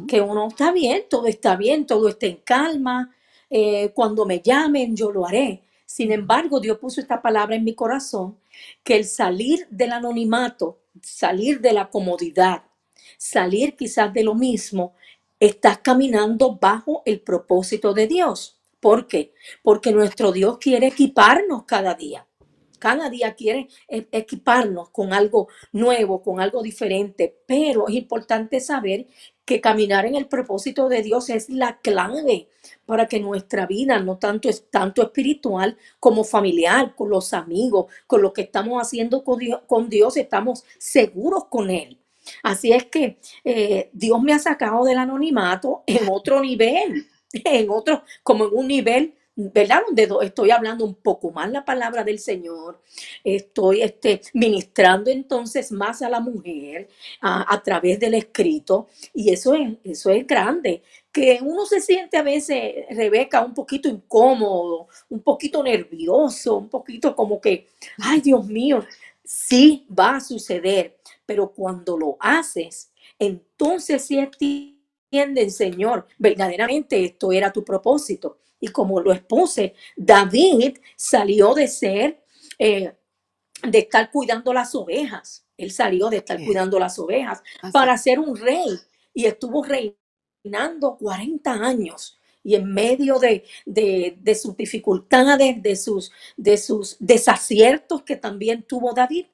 que 0.08 0.22
uno 0.22 0.48
está 0.48 0.72
bien, 0.72 1.06
todo 1.10 1.26
está 1.26 1.56
bien, 1.56 1.88
todo 1.88 2.08
está 2.08 2.28
en 2.28 2.38
calma, 2.38 3.12
eh, 3.50 3.90
cuando 3.96 4.28
me 4.28 4.42
llamen 4.42 4.96
yo 4.96 5.12
lo 5.12 5.26
haré. 5.26 5.64
Sin 5.88 6.12
embargo, 6.12 6.60
Dios 6.60 6.78
puso 6.78 7.02
esta 7.02 7.20
palabra 7.20 7.56
en 7.56 7.64
mi 7.64 7.74
corazón, 7.74 8.38
que 8.84 8.96
el 8.96 9.06
salir 9.06 9.66
del 9.72 9.92
anonimato, 9.92 10.78
salir 11.02 11.62
de 11.62 11.74
la 11.74 11.90
comodidad, 11.90 12.62
salir 13.18 13.76
quizás 13.76 14.14
de 14.14 14.24
lo 14.24 14.36
mismo, 14.36 14.94
estás 15.40 15.80
caminando 15.80 16.60
bajo 16.62 17.02
el 17.06 17.22
propósito 17.22 17.92
de 17.96 18.06
Dios. 18.06 18.60
¿Por 18.80 19.08
qué? 19.08 19.34
Porque 19.64 19.92
nuestro 19.92 20.32
Dios 20.32 20.60
quiere 20.60 20.88
equiparnos 20.88 21.64
cada 21.64 21.96
día 21.96 22.28
cada 22.78 23.10
día 23.10 23.36
quiere 23.36 23.68
e-, 23.88 24.08
equiparnos 24.12 24.90
con 24.90 25.14
algo 25.14 25.48
nuevo, 25.72 26.22
con 26.22 26.40
algo 26.40 26.62
diferente, 26.62 27.36
pero 27.46 27.88
es 27.88 27.96
importante 27.96 28.60
saber 28.60 29.08
que 29.46 29.62
caminar 29.62 30.06
en 30.06 30.16
el 30.16 30.28
propósito 30.28 30.90
de 30.90 31.04
Dios 31.04 31.30
es 31.30 31.50
la 31.50 31.80
clave 31.80 32.50
para 32.86 33.08
que 33.08 33.20
nuestra 33.20 33.68
vida, 33.68 34.00
no 34.00 34.18
tanto 34.18 34.50
tanto 34.72 35.04
espiritual 35.04 35.78
como 36.00 36.24
familiar, 36.24 36.96
con 36.96 37.10
los 37.10 37.34
amigos, 37.34 37.86
con 38.08 38.22
lo 38.24 38.34
que 38.34 38.42
estamos 38.42 38.82
haciendo 38.82 39.24
con 39.24 39.40
Dios, 39.40 39.62
con 39.68 39.88
Dios 39.88 40.18
estamos 40.18 40.64
seguros 40.80 41.46
con 41.46 41.70
Él. 41.70 42.00
Así 42.42 42.72
es 42.72 42.86
que 42.86 43.20
eh, 43.44 43.90
Dios 43.94 44.22
me 44.22 44.34
ha 44.34 44.40
sacado 44.40 44.84
del 44.84 44.98
anonimato 44.98 45.84
en 45.86 46.10
otro 46.10 46.42
nivel, 46.42 47.08
en 47.32 47.70
otro, 47.70 48.04
como 48.24 48.46
en 48.46 48.52
un 48.54 48.68
nivel 48.68 49.14
¿verdad? 49.36 49.82
Donde 49.86 50.08
estoy 50.26 50.52
hablando 50.52 50.86
un 50.86 50.96
poco 50.96 51.32
más 51.32 51.52
la 51.52 51.66
palabra 51.66 52.04
del 52.04 52.20
Señor, 52.20 52.82
estoy 53.24 53.82
este, 53.82 54.22
ministrando 54.34 55.12
entonces 55.12 55.72
más 55.72 56.02
a 56.02 56.10
la 56.10 56.20
mujer 56.20 56.88
a, 57.22 57.62
través 57.64 58.00
del 58.00 58.14
escrito. 58.14 58.88
Y 59.14 59.32
eso 59.32 59.54
es, 59.54 59.74
eso 59.84 60.10
es 60.10 60.26
grande, 60.26 60.84
que 61.12 61.40
uno 61.42 61.66
se 61.66 61.82
siente 61.82 62.18
a 62.18 62.24
veces, 62.24 62.86
Rebeca, 62.90 63.44
un 63.44 63.54
poquito 63.54 63.90
incómodo, 63.90 64.88
un 65.10 65.22
poquito 65.22 65.64
nervioso, 65.64 66.58
un 66.58 66.70
poquito 66.70 67.16
como 67.16 67.40
que, 67.42 67.68
ay 68.00 68.22
Dios 68.22 68.46
mío, 68.48 68.86
sí 69.24 69.86
va 69.98 70.18
a 70.18 70.22
suceder, 70.22 70.98
pero 71.26 71.50
cuando 71.50 71.98
lo 71.98 72.18
haces, 72.20 72.92
entonces 73.20 74.06
sí 74.06 74.20
entienden, 75.18 75.52
Señor, 75.52 76.08
verdaderamente 76.18 77.04
esto 77.04 77.32
era 77.32 77.52
tu 77.52 77.64
propósito 77.64 78.40
y 78.60 78.70
como 78.70 79.00
lo 79.00 79.14
expuse, 79.14 79.76
David 79.96 80.78
salió 80.96 81.54
de 81.54 81.68
ser, 81.68 82.24
eh, 82.58 82.94
de 83.62 83.78
estar 83.78 84.12
cuidando 84.12 84.54
las 84.54 84.74
ovejas. 84.76 85.46
Él 85.58 85.72
salió 85.72 86.10
de 86.10 86.18
estar 86.18 86.44
cuidando 86.44 86.80
las 86.80 86.98
ovejas 87.00 87.42
para 87.72 87.98
ser 87.98 88.20
un 88.20 88.36
rey 88.36 88.78
y 89.14 89.26
estuvo 89.26 89.64
reinando 89.64 90.98
40 90.98 91.52
años. 91.52 92.18
Y 92.44 92.56
en 92.56 92.72
medio 92.74 93.18
de, 93.20 93.44
de, 93.66 94.36
sus 94.36 94.56
dificultades, 94.56 95.62
de 95.62 95.76
sus, 95.76 96.12
de 96.38 96.58
sus 96.58 96.98
desaciertos 97.00 98.04
que 98.04 98.16
también 98.16 98.64
tuvo 98.64 98.94
David, 98.94 99.26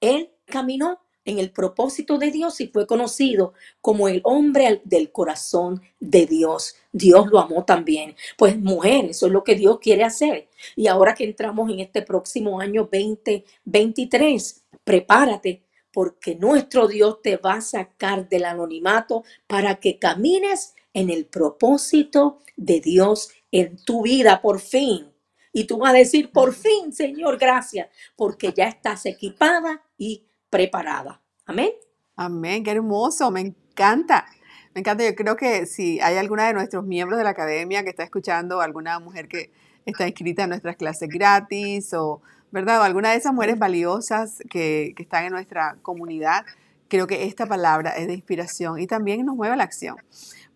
él 0.00 0.30
caminó 0.44 1.00
en 1.24 1.38
el 1.38 1.50
propósito 1.50 2.18
de 2.18 2.30
Dios 2.30 2.60
y 2.60 2.68
fue 2.68 2.86
conocido 2.86 3.54
como 3.80 4.08
el 4.08 4.20
hombre 4.24 4.80
del 4.84 5.12
corazón 5.12 5.82
de 6.00 6.26
Dios. 6.26 6.76
Dios 6.92 7.26
lo 7.28 7.38
amó 7.38 7.64
también. 7.64 8.16
Pues 8.36 8.58
mujer, 8.58 9.06
eso 9.06 9.26
es 9.26 9.32
lo 9.32 9.44
que 9.44 9.54
Dios 9.54 9.78
quiere 9.80 10.04
hacer. 10.04 10.48
Y 10.76 10.86
ahora 10.86 11.14
que 11.14 11.24
entramos 11.24 11.70
en 11.70 11.80
este 11.80 12.02
próximo 12.02 12.60
año 12.60 12.88
2023, 12.90 14.62
prepárate 14.84 15.62
porque 15.92 16.34
nuestro 16.34 16.88
Dios 16.88 17.20
te 17.22 17.36
va 17.36 17.54
a 17.54 17.60
sacar 17.60 18.28
del 18.28 18.46
anonimato 18.46 19.24
para 19.46 19.76
que 19.76 19.98
camines 19.98 20.74
en 20.94 21.10
el 21.10 21.26
propósito 21.26 22.40
de 22.56 22.80
Dios 22.80 23.30
en 23.50 23.76
tu 23.84 24.02
vida 24.02 24.40
por 24.40 24.60
fin. 24.60 25.12
Y 25.52 25.64
tú 25.64 25.78
vas 25.78 25.92
a 25.92 25.98
decir, 25.98 26.32
por 26.32 26.54
fin, 26.54 26.92
Señor, 26.92 27.38
gracias, 27.38 27.88
porque 28.16 28.54
ya 28.56 28.64
estás 28.64 29.04
equipada 29.04 29.82
y 29.98 30.24
preparada. 30.52 31.22
Amén. 31.46 31.70
Amén, 32.14 32.62
qué 32.62 32.72
hermoso, 32.72 33.30
me 33.30 33.40
encanta. 33.40 34.26
Me 34.74 34.80
encanta, 34.80 35.02
yo 35.02 35.14
creo 35.14 35.34
que 35.34 35.64
si 35.64 35.98
hay 36.00 36.18
alguna 36.18 36.46
de 36.46 36.52
nuestros 36.52 36.84
miembros 36.84 37.16
de 37.16 37.24
la 37.24 37.30
academia 37.30 37.82
que 37.82 37.88
está 37.88 38.02
escuchando, 38.02 38.60
alguna 38.60 39.00
mujer 39.00 39.28
que 39.28 39.50
está 39.86 40.06
inscrita 40.06 40.42
en 40.44 40.50
nuestras 40.50 40.76
clases 40.76 41.08
gratis 41.08 41.94
o, 41.94 42.20
¿verdad? 42.50 42.80
O 42.80 42.82
alguna 42.82 43.12
de 43.12 43.16
esas 43.16 43.32
mujeres 43.32 43.58
valiosas 43.58 44.42
que, 44.50 44.92
que 44.94 45.02
están 45.02 45.24
en 45.24 45.32
nuestra 45.32 45.78
comunidad, 45.80 46.44
creo 46.88 47.06
que 47.06 47.24
esta 47.24 47.46
palabra 47.46 47.92
es 47.96 48.06
de 48.06 48.12
inspiración 48.14 48.78
y 48.78 48.86
también 48.86 49.24
nos 49.24 49.34
mueve 49.34 49.54
a 49.54 49.56
la 49.56 49.64
acción. 49.64 49.96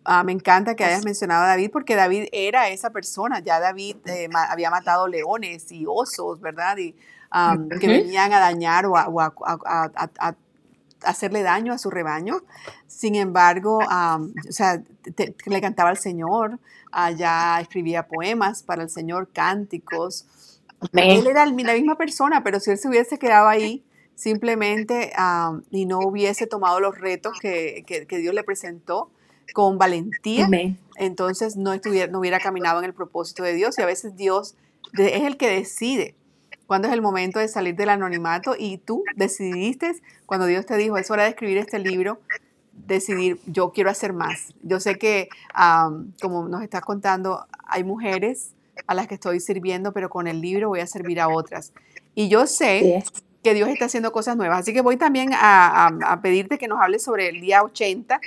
Ah, 0.05 0.23
me 0.23 0.31
encanta 0.31 0.75
que 0.75 0.85
hayas 0.85 1.05
mencionado 1.05 1.43
a 1.43 1.47
David 1.47 1.71
porque 1.71 1.95
David 1.95 2.27
era 2.31 2.69
esa 2.69 2.91
persona, 2.91 3.39
ya 3.39 3.59
David 3.59 3.97
eh, 4.05 4.29
había 4.49 4.69
matado 4.69 5.07
leones 5.07 5.71
y 5.71 5.85
osos, 5.87 6.39
¿verdad? 6.39 6.77
Y 6.77 6.95
que 7.79 7.87
venían 7.87 8.33
a 8.33 8.39
dañar 8.39 8.85
o, 8.85 8.97
a, 8.97 10.35
hacerle 11.03 11.43
daño 11.43 11.73
a 11.73 11.77
su 11.77 11.89
rebaño. 11.89 12.41
Sin 12.87 13.15
embargo, 13.15 13.79
o 13.79 14.51
sea, 14.51 14.81
le 15.45 15.61
cantaba 15.61 15.89
al 15.89 15.97
Señor, 15.97 16.59
allá 16.91 17.59
escribía 17.59 18.07
poemas 18.07 18.63
para 18.63 18.83
el 18.83 18.89
Señor, 18.89 19.29
cánticos. 19.31 20.25
Él 20.93 21.27
era 21.27 21.45
la 21.45 21.73
misma 21.73 21.97
persona, 21.97 22.43
pero 22.43 22.59
si 22.59 22.71
él 22.71 22.77
se 22.77 22.87
hubiese 22.87 23.17
quedado 23.17 23.47
ahí 23.47 23.83
simplemente 24.15 25.11
y 25.69 25.85
no 25.85 25.99
hubiese 25.99 26.47
tomado 26.47 26.79
los 26.79 26.97
retos 26.97 27.39
que, 27.39 28.05
Dios 28.09 28.33
le 28.33 28.43
presentó 28.43 29.11
con 29.53 29.77
valentía, 29.77 30.49
entonces 30.95 31.55
no, 31.55 31.73
estuviera, 31.73 32.11
no 32.11 32.19
hubiera 32.19 32.39
caminado 32.39 32.79
en 32.79 32.85
el 32.85 32.93
propósito 32.93 33.43
de 33.43 33.53
Dios. 33.53 33.77
Y 33.77 33.81
a 33.81 33.85
veces 33.85 34.15
Dios 34.15 34.55
es 34.97 35.23
el 35.23 35.37
que 35.37 35.49
decide 35.49 36.15
cuándo 36.67 36.87
es 36.87 36.93
el 36.93 37.01
momento 37.01 37.39
de 37.39 37.47
salir 37.47 37.75
del 37.75 37.89
anonimato 37.89 38.55
y 38.57 38.77
tú 38.77 39.03
decidiste, 39.15 39.93
cuando 40.25 40.45
Dios 40.45 40.65
te 40.65 40.77
dijo, 40.77 40.97
es 40.97 41.09
hora 41.09 41.23
de 41.23 41.29
escribir 41.29 41.57
este 41.57 41.79
libro, 41.79 42.19
decidir, 42.73 43.39
yo 43.47 43.71
quiero 43.71 43.89
hacer 43.89 44.13
más. 44.13 44.53
Yo 44.61 44.79
sé 44.79 44.97
que, 44.97 45.29
como 46.21 46.47
nos 46.47 46.61
estás 46.61 46.81
contando, 46.81 47.45
hay 47.65 47.83
mujeres 47.83 48.51
a 48.85 48.93
las 48.93 49.07
que 49.07 49.15
estoy 49.15 49.39
sirviendo, 49.39 49.93
pero 49.93 50.09
con 50.09 50.27
el 50.27 50.41
libro 50.41 50.69
voy 50.69 50.81
a 50.81 50.87
servir 50.87 51.19
a 51.19 51.29
otras. 51.29 51.73
Y 52.13 52.29
yo 52.29 52.45
sé 52.45 53.03
que 53.43 53.53
Dios 53.53 53.69
está 53.69 53.85
haciendo 53.85 54.11
cosas 54.11 54.37
nuevas. 54.37 54.59
Así 54.59 54.73
que 54.73 54.81
voy 54.81 54.97
también 54.97 55.29
a, 55.33 55.87
a 55.87 56.21
pedirte 56.21 56.57
que 56.57 56.67
nos 56.67 56.81
hables 56.81 57.03
sobre 57.03 57.29
el 57.29 57.41
día 57.41 57.63
80. 57.63 58.19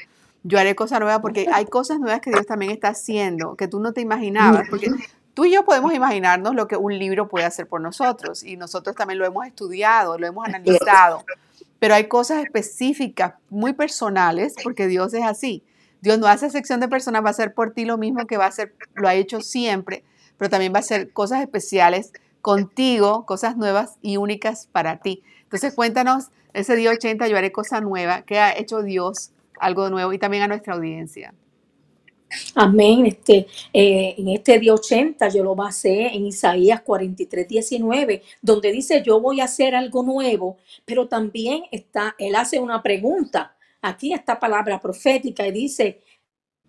Yo 0.42 0.58
haré 0.58 0.74
cosas 0.74 1.00
nuevas 1.00 1.20
porque 1.20 1.46
hay 1.52 1.66
cosas 1.66 2.00
nuevas 2.00 2.20
que 2.20 2.30
Dios 2.30 2.46
también 2.46 2.72
está 2.72 2.88
haciendo, 2.88 3.54
que 3.54 3.68
tú 3.68 3.80
no 3.80 3.92
te 3.92 4.00
imaginabas. 4.00 4.68
Porque 4.68 4.90
Tú 5.34 5.44
y 5.44 5.52
yo 5.52 5.64
podemos 5.64 5.94
imaginarnos 5.94 6.54
lo 6.54 6.66
que 6.68 6.76
un 6.76 6.98
libro 6.98 7.28
puede 7.28 7.44
hacer 7.44 7.68
por 7.68 7.80
nosotros 7.80 8.42
y 8.42 8.56
nosotros 8.56 8.96
también 8.96 9.18
lo 9.18 9.26
hemos 9.26 9.46
estudiado, 9.46 10.18
lo 10.18 10.26
hemos 10.26 10.46
analizado, 10.46 11.24
pero 11.78 11.94
hay 11.94 12.08
cosas 12.08 12.44
específicas, 12.44 13.34
muy 13.48 13.72
personales, 13.72 14.54
porque 14.62 14.86
Dios 14.86 15.14
es 15.14 15.24
así. 15.24 15.62
Dios 16.00 16.18
no 16.18 16.26
hace 16.26 16.50
sección 16.50 16.80
de 16.80 16.88
personas, 16.88 17.22
va 17.22 17.28
a 17.28 17.30
hacer 17.30 17.54
por 17.54 17.72
ti 17.72 17.84
lo 17.84 17.98
mismo 17.98 18.26
que 18.26 18.36
va 18.36 18.46
a 18.46 18.48
hacer, 18.48 18.74
lo 18.94 19.08
ha 19.08 19.14
hecho 19.14 19.40
siempre, 19.40 20.04
pero 20.36 20.50
también 20.50 20.72
va 20.72 20.78
a 20.78 20.80
hacer 20.80 21.12
cosas 21.12 21.40
especiales 21.42 22.12
contigo, 22.40 23.26
cosas 23.26 23.56
nuevas 23.56 23.96
y 24.02 24.16
únicas 24.16 24.66
para 24.72 24.98
ti. 24.98 25.22
Entonces 25.42 25.74
cuéntanos, 25.74 26.30
ese 26.54 26.74
día 26.74 26.90
80 26.90 27.28
yo 27.28 27.36
haré 27.36 27.52
cosa 27.52 27.80
nueva, 27.80 28.22
¿qué 28.22 28.38
ha 28.38 28.56
hecho 28.56 28.82
Dios 28.82 29.32
algo 29.60 29.90
nuevo 29.90 30.12
y 30.12 30.18
también 30.18 30.42
a 30.42 30.48
nuestra 30.48 30.74
audiencia. 30.74 31.34
Amén. 32.54 33.06
Este, 33.06 33.46
eh, 33.72 34.14
en 34.18 34.28
este 34.28 34.58
día 34.58 34.74
80 34.74 35.28
yo 35.28 35.42
lo 35.42 35.54
basé 35.54 36.06
en 36.08 36.26
Isaías 36.26 36.82
43, 36.82 37.48
19, 37.48 38.22
donde 38.40 38.72
dice 38.72 39.02
yo 39.04 39.20
voy 39.20 39.40
a 39.40 39.44
hacer 39.44 39.74
algo 39.74 40.02
nuevo, 40.02 40.58
pero 40.84 41.08
también 41.08 41.64
está, 41.70 42.14
él 42.18 42.34
hace 42.36 42.58
una 42.58 42.82
pregunta. 42.82 43.56
Aquí 43.82 44.12
esta 44.12 44.38
palabra 44.38 44.80
profética 44.80 45.46
y 45.46 45.52
dice, 45.52 46.02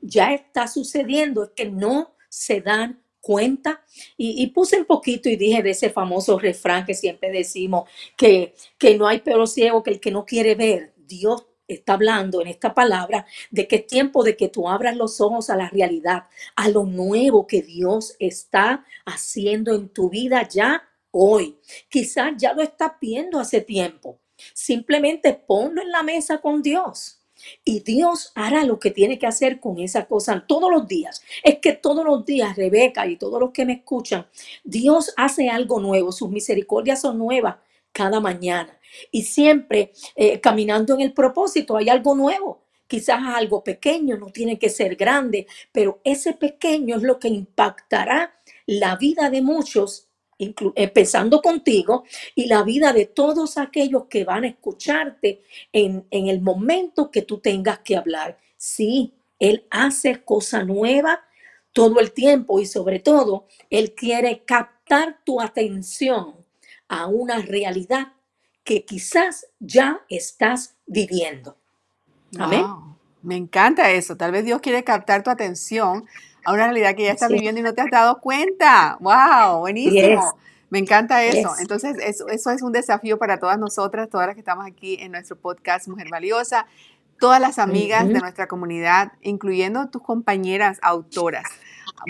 ya 0.02 0.34
está 0.34 0.68
sucediendo, 0.68 1.44
es 1.44 1.50
que 1.52 1.70
no 1.70 2.16
se 2.30 2.62
dan 2.62 3.02
cuenta. 3.20 3.84
Y, 4.18 4.48
puse 4.48 4.80
un 4.80 4.86
poquito 4.86 5.30
y 5.30 5.36
dije 5.36 5.62
de 5.62 5.72
ese 5.72 5.90
famoso 5.90 6.40
refrán 6.40 6.86
que 6.86 6.94
siempre 6.94 7.32
decimos, 7.32 7.90
que, 8.18 8.56
que 8.78 8.98
no 8.98 9.08
hay 9.08 9.20
peor 9.20 9.48
ciego 9.48 9.84
que 9.84 9.92
el 9.92 10.00
que 10.00 10.12
no 10.12 10.26
quiere 10.26 10.56
ver. 10.56 10.94
Dios 10.98 11.46
está 11.74 11.94
hablando 11.94 12.42
en 12.42 12.48
esta 12.48 12.74
palabra 12.74 13.26
de 13.50 13.68
que 13.68 13.78
es 13.78 13.88
tiempo 13.88 14.24
de 14.24 14.36
que 14.36 14.50
tú 14.50 14.70
abras 14.70 14.96
los 14.96 15.22
ojos 15.22 15.50
a 15.50 15.56
la 15.56 15.70
realidad, 15.70 16.26
a 16.56 16.70
lo 16.70 16.86
nuevo 16.86 17.48
que 17.48 17.62
Dios 17.62 18.16
está 18.20 18.86
haciendo 19.06 19.76
en 19.76 19.90
tu 19.90 20.10
vida 20.10 20.48
ya 20.48 20.84
hoy. 21.12 21.58
Quizás 21.90 22.34
ya 22.38 22.54
lo 22.54 22.62
estás 22.62 22.94
viendo 23.00 23.40
hace 23.40 23.62
tiempo. 23.62 24.20
Simplemente 24.54 25.34
ponlo 25.34 25.82
en 25.82 25.92
la 25.92 26.04
mesa 26.04 26.40
con 26.40 26.62
Dios. 26.62 27.18
Y 27.64 27.80
Dios 27.80 28.32
hará 28.36 28.64
lo 28.64 28.80
que 28.80 28.92
tiene 28.92 29.18
que 29.18 29.26
hacer 29.28 29.60
con 29.60 29.80
esa 29.80 30.06
cosa 30.06 30.44
todos 30.48 30.70
los 30.72 30.88
días. 30.88 31.24
Es 31.44 31.58
que 31.60 31.74
todos 31.74 32.06
los 32.06 32.26
días, 32.26 32.56
Rebeca 32.56 33.08
y 33.08 33.18
todos 33.18 33.40
los 33.40 33.52
que 33.52 33.66
me 33.66 33.74
escuchan, 33.74 34.28
Dios 34.64 35.14
hace 35.18 35.50
algo 35.50 35.80
nuevo. 35.80 36.12
Sus 36.12 36.30
misericordias 36.30 37.02
son 37.02 37.18
nuevas 37.18 37.56
cada 37.92 38.20
mañana 38.20 38.78
y 39.12 39.24
siempre 39.24 39.92
eh, 40.16 40.40
caminando 40.40 40.94
en 40.94 41.02
el 41.02 41.14
propósito 41.14 41.78
hay 41.78 41.90
algo 41.90 42.16
nuevo. 42.16 42.64
Quizás 42.88 43.22
algo 43.24 43.64
pequeño, 43.64 44.18
no 44.18 44.28
tiene 44.28 44.60
que 44.60 44.70
ser 44.70 44.96
grande, 44.96 45.48
pero 45.72 46.02
ese 46.04 46.34
pequeño 46.34 46.98
es 46.98 47.04
lo 47.04 47.20
que 47.20 47.30
impactará 47.30 48.34
la 48.66 48.98
vida 48.98 49.30
de 49.30 49.42
muchos, 49.42 50.10
empezando 50.38 51.42
contigo, 51.42 52.04
y 52.36 52.48
la 52.48 52.64
vida 52.64 52.92
de 52.92 53.06
todos 53.06 53.58
aquellos 53.58 54.08
que 54.08 54.26
van 54.26 54.44
a 54.44 54.48
escucharte 54.48 55.42
en, 55.72 56.06
en 56.12 56.28
el 56.28 56.42
momento 56.42 57.12
que 57.12 57.22
tú 57.22 57.38
tengas 57.38 57.80
que 57.80 57.96
hablar. 57.96 58.38
Sí, 58.58 59.14
Él 59.40 59.66
hace 59.70 60.24
cosa 60.24 60.64
nueva 60.64 61.22
todo 61.74 62.00
el 62.00 62.12
tiempo 62.12 62.60
y 62.60 62.66
sobre 62.66 63.00
todo, 63.00 63.48
Él 63.70 63.94
quiere 63.94 64.44
captar 64.44 65.20
tu 65.24 65.40
atención 65.40 66.36
a 66.88 67.08
una 67.08 67.42
realidad 67.42 68.08
que 68.64 68.86
quizás 68.86 69.48
ya 69.60 70.02
estás 70.10 70.76
viviendo. 70.86 71.58
Amén. 72.38 72.66
Me 73.22 73.36
encanta 73.36 73.92
eso. 73.92 74.16
Tal 74.18 74.32
vez 74.32 74.46
Dios 74.46 74.62
quiere 74.62 74.84
captar 74.84 75.24
tu 75.24 75.30
atención 75.30 76.06
a 76.44 76.54
una 76.54 76.66
realidad 76.66 76.96
que 76.96 77.04
ya 77.04 77.12
estás 77.12 77.32
viviendo 77.32 77.60
y 77.60 77.64
no 77.64 77.74
te 77.74 77.82
has 77.82 77.92
dado 77.92 78.20
cuenta. 78.20 78.98
¡Wow! 79.00 79.60
Buenísimo. 79.60 80.38
Me 80.70 80.80
encanta 80.80 81.24
eso. 81.24 81.52
Entonces, 81.60 81.98
eso, 82.00 82.28
eso 82.30 82.52
es 82.52 82.62
un 82.62 82.72
desafío 82.72 83.18
para 83.20 83.40
todas 83.40 83.60
nosotras, 83.60 84.10
todas 84.10 84.28
las 84.28 84.36
que 84.36 84.40
estamos 84.40 84.66
aquí 84.66 84.98
en 85.00 85.12
nuestro 85.12 85.36
podcast 85.36 85.88
Mujer 85.88 86.08
Valiosa, 86.10 86.66
todas 87.20 87.42
las 87.42 87.60
amigas 87.60 88.08
de 88.08 88.20
nuestra 88.20 88.48
comunidad, 88.48 89.12
incluyendo 89.22 89.90
tus 89.90 90.02
compañeras 90.02 90.80
autoras. 90.82 91.44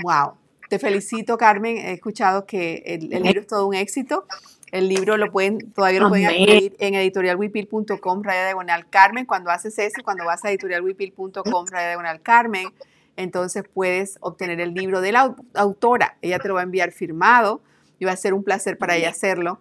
¡Wow! 0.03 0.35
Te 0.69 0.79
felicito, 0.79 1.37
Carmen. 1.37 1.77
He 1.77 1.93
escuchado 1.93 2.45
que 2.45 2.83
el, 2.85 3.11
el 3.11 3.23
libro 3.23 3.41
es 3.41 3.47
todo 3.47 3.67
un 3.67 3.75
éxito 3.75 4.25
el 4.71 4.87
libro 4.87 5.17
lo 5.17 5.31
pueden, 5.31 5.71
todavía 5.71 5.99
lo 5.99 6.09
pueden 6.09 6.27
adquirir 6.27 6.75
en 6.79 6.95
editorialwipil.com, 6.95 8.23
raya 8.23 8.45
diagonal 8.45 8.89
Carmen. 8.89 9.25
Cuando 9.25 9.49
haces 9.49 9.77
eso, 9.79 10.01
cuando 10.03 10.25
vas 10.25 10.43
a 10.45 10.49
editorialwipil.com, 10.49 11.65
raya 11.69 11.87
diagonal 11.87 12.21
Carmen, 12.21 12.69
entonces 13.17 13.65
puedes 13.73 14.17
obtener 14.21 14.61
el 14.61 14.73
libro 14.73 15.01
de 15.01 15.11
la 15.11 15.35
autora. 15.55 16.15
Ella 16.21 16.39
te 16.39 16.47
lo 16.47 16.53
va 16.53 16.61
a 16.61 16.63
enviar 16.63 16.91
firmado 16.93 17.61
y 17.99 18.05
va 18.05 18.13
a 18.13 18.15
ser 18.15 18.33
un 18.33 18.43
placer 18.43 18.77
para 18.77 18.95
ella 18.95 19.09
hacerlo. 19.09 19.59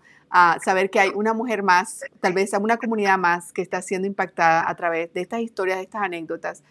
saber 0.62 0.90
que 0.90 1.00
hay 1.00 1.10
una 1.12 1.34
mujer 1.34 1.64
más, 1.64 2.02
tal 2.20 2.32
vez 2.32 2.52
una 2.52 2.76
comunidad 2.76 3.18
más 3.18 3.52
que 3.52 3.62
está 3.62 3.82
siendo 3.82 4.06
impactada 4.06 4.68
a 4.68 4.74
través 4.76 5.12
de 5.12 5.22
estas 5.22 5.40
historias, 5.40 5.78
de 5.78 5.84
estas 5.84 6.02
anécdotas. 6.02 6.62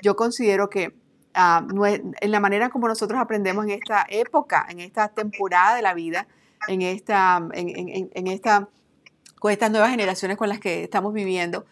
Yo 0.00 0.14
considero 0.14 0.70
que 0.70 0.94
ah, 1.34 1.66
en 2.20 2.30
la 2.30 2.38
manera 2.38 2.70
como 2.70 2.86
nosotros 2.86 3.20
aprendemos 3.20 3.64
en 3.64 3.72
esta 3.72 4.06
época, 4.08 4.64
en 4.70 4.78
esta 4.78 5.08
temporada 5.08 5.74
de 5.74 5.82
la 5.82 5.94
vida, 5.94 6.28
en 6.66 6.82
esta, 6.82 7.46
en, 7.52 8.26
esta, 8.26 8.68
con 9.38 9.52
estas 9.52 9.70
nuevas 9.70 9.90
generaciones 9.90 10.36
con 10.36 10.48
las 10.48 10.60
que 10.60 10.84
estamos 10.84 11.12
viviendo. 11.12 11.64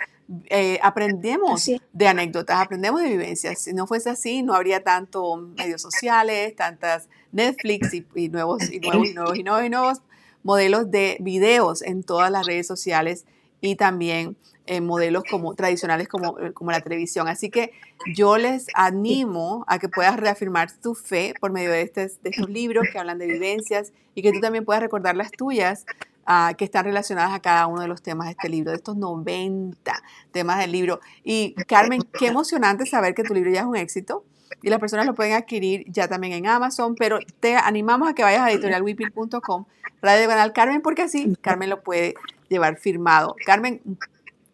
Eh, 0.47 0.79
aprendemos 0.83 1.71
de 1.93 2.09
anécdotas, 2.09 2.61
aprendemos 2.61 3.01
de 3.03 3.09
vivencias. 3.09 3.61
Si 3.61 3.73
no 3.73 3.87
fuese 3.87 4.11
así, 4.11 4.43
no 4.43 4.55
habría 4.55 4.83
tanto 4.83 5.37
medios 5.37 5.83
sociales, 5.83 6.57
tantas 6.57 7.09
Netflix 7.33 7.95
y, 7.95 8.29
nuevos, 8.29 8.71
y 8.71 8.81
nuevos 8.81 9.09
y 9.09 9.15
nuevos 9.15 9.39
y 9.39 9.43
nuevos 9.43 9.65
y 9.65 9.71
nuevos 9.71 10.03
modelos 10.43 10.91
de 10.91 11.17
videos 11.21 11.83
en 11.83 12.05
todas 12.05 12.31
las 12.31 12.47
redes 12.47 12.67
sociales 12.67 13.25
y 13.61 13.75
también 13.75 14.37
en 14.67 14.87
modelos 14.87 15.25
como 15.31 15.55
tradicionales 15.55 16.09
como, 16.09 16.37
como 16.55 16.71
la 16.71 16.81
televisión. 16.81 17.29
Así 17.29 17.51
que 17.51 17.73
yo 18.15 18.39
les 18.39 18.67
animo 18.75 19.65
a 19.69 19.79
que 19.79 19.89
puedas 19.89 20.17
reafirmar 20.17 20.71
tu 20.73 20.95
fe 20.95 21.35
por 21.41 21.53
medio 21.53 21.71
de, 21.71 21.83
este, 21.83 22.09
de 22.09 22.31
estos 22.31 22.49
libros 22.49 22.87
que 22.93 22.99
hablan 22.99 23.19
de 23.19 23.27
vivencias 23.27 23.93
y 24.15 24.23
que 24.23 24.33
tú 24.33 24.41
también 24.41 24.65
puedas 24.65 24.83
recordar 24.83 25.17
las 25.17 25.31
tuyas 25.31 25.85
uh, 26.29 26.55
que 26.57 26.65
están 26.65 26.85
relacionadas 26.85 27.33
a 27.33 27.41
cada 27.41 27.67
uno 27.67 27.83
de 27.83 27.89
los 27.89 28.03
temas 28.03 28.27
de 28.27 28.33
este 28.33 28.49
libro, 28.49 28.71
de 28.71 28.77
estos 28.77 28.97
90 28.97 29.93
temas 30.33 30.59
del 30.59 30.73
libro. 30.73 31.01
Y 31.25 31.55
Carmen, 31.67 32.03
qué 32.19 32.29
emocionante 32.29 32.87
saber 32.87 33.15
que 33.15 33.23
tu 33.23 33.35
libro 33.35 33.51
ya 33.51 33.61
es 33.61 33.67
un 33.67 33.77
éxito 33.77 34.25
y 34.63 34.71
las 34.71 34.79
personas 34.79 35.07
lo 35.07 35.15
pueden 35.15 35.35
adquirir 35.35 35.85
ya 35.89 36.09
también 36.09 36.33
en 36.33 36.47
Amazon, 36.47 36.95
pero 36.95 37.19
te 37.41 37.57
animamos 37.57 38.09
a 38.09 38.15
que 38.15 38.23
vayas 38.23 38.43
a 38.43 38.51
editorialwipil.com, 38.51 39.65
Radio 40.03 40.29
Canal 40.29 40.53
Carmen, 40.53 40.83
porque 40.83 41.03
así 41.03 41.37
Carmen 41.41 41.71
lo 41.71 41.83
puede 41.83 42.15
llevar 42.49 42.77
firmado. 42.77 43.37
Carmen, 43.45 43.81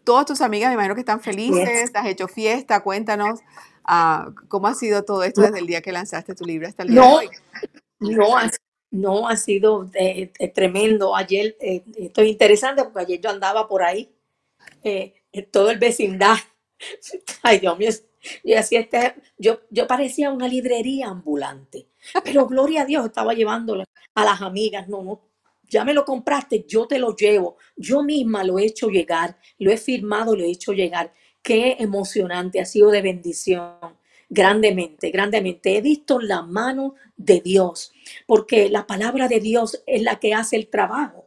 todas 0.05 0.27
tus 0.27 0.41
amigas 0.41 0.69
me 0.71 0.75
imagino 0.75 0.95
que 0.95 1.01
están 1.01 1.21
felices, 1.21 1.91
has 1.95 2.07
hecho 2.07 2.29
fiesta, 2.29 2.83
cuéntanos 2.83 3.41
uh, 3.89 4.33
cómo 4.49 4.69
ha 4.69 4.75
sido 4.75 5.05
todo 5.05 5.23
esto 5.25 5.43
desde 5.43 5.59
el 5.59 5.67
día 5.67 5.83
que 5.83 5.93
lanzaste 5.93 6.35
tu 6.35 6.45
libro 6.45 6.69
hasta 6.69 6.83
el 6.83 6.91
día 6.91 7.01
no, 7.01 7.19
de 7.19 7.27
hoy. 7.27 7.31
No, 8.01 8.37
no, 8.91 9.29
ha 9.29 9.37
sido 9.37 9.91
eh, 9.95 10.33
eh, 10.39 10.49
tremendo. 10.49 11.17
Ayer, 11.17 11.57
eh, 11.61 11.83
estoy 11.97 12.29
interesante 12.29 12.85
porque 12.85 13.01
ayer 13.01 13.21
yo 13.21 13.31
andaba 13.31 13.69
por 13.69 13.83
ahí, 13.83 14.15
en 14.83 15.51
todo 15.51 15.71
el 15.71 15.79
vecindad. 15.79 16.37
Ay, 17.43 17.61
Dios 17.61 17.79
mío, 17.79 17.91
yo, 18.45 18.57
este, 18.57 19.15
yo, 19.39 19.61
yo 19.71 19.87
parecía 19.87 20.31
una 20.31 20.49
librería 20.49 21.09
ambulante, 21.09 21.89
pero 22.25 22.47
gloria 22.47 22.83
a 22.83 22.85
Dios, 22.85 23.07
estaba 23.07 23.35
llevándole 23.35 23.85
a 24.15 24.25
las 24.25 24.43
amigas, 24.43 24.89
no, 24.89 25.03
no, 25.03 25.32
ya 25.73 25.87
me 25.87 25.95
lo 25.95 26.05
compraste, 26.05 26.67
yo 26.69 26.87
te 26.87 26.99
lo 26.99 27.17
llevo. 27.17 27.57
Yo 27.77 28.03
misma 28.03 28.45
lo 28.45 28.59
he 28.59 28.67
hecho 28.67 28.89
llegar, 28.89 29.39
lo 29.59 29.73
he 29.73 29.79
firmado, 29.79 30.37
lo 30.37 30.45
he 30.45 30.51
hecho 30.51 30.75
llegar. 30.75 31.15
Qué 31.43 31.77
emocionante, 31.81 32.61
ha 32.61 32.67
sido 32.67 32.91
de 32.91 33.01
bendición. 33.01 33.97
Grandemente, 34.29 35.11
grandemente. 35.11 35.77
He 35.77 35.81
visto 35.81 36.21
la 36.21 36.43
mano 36.43 36.95
de 37.17 37.41
Dios, 37.41 37.93
porque 38.27 38.69
la 38.69 38.87
palabra 38.87 39.29
de 39.29 39.41
Dios 39.41 39.83
es 39.87 40.03
la 40.03 40.21
que 40.21 40.35
hace 40.35 40.57
el 40.57 40.69
trabajo. 40.69 41.27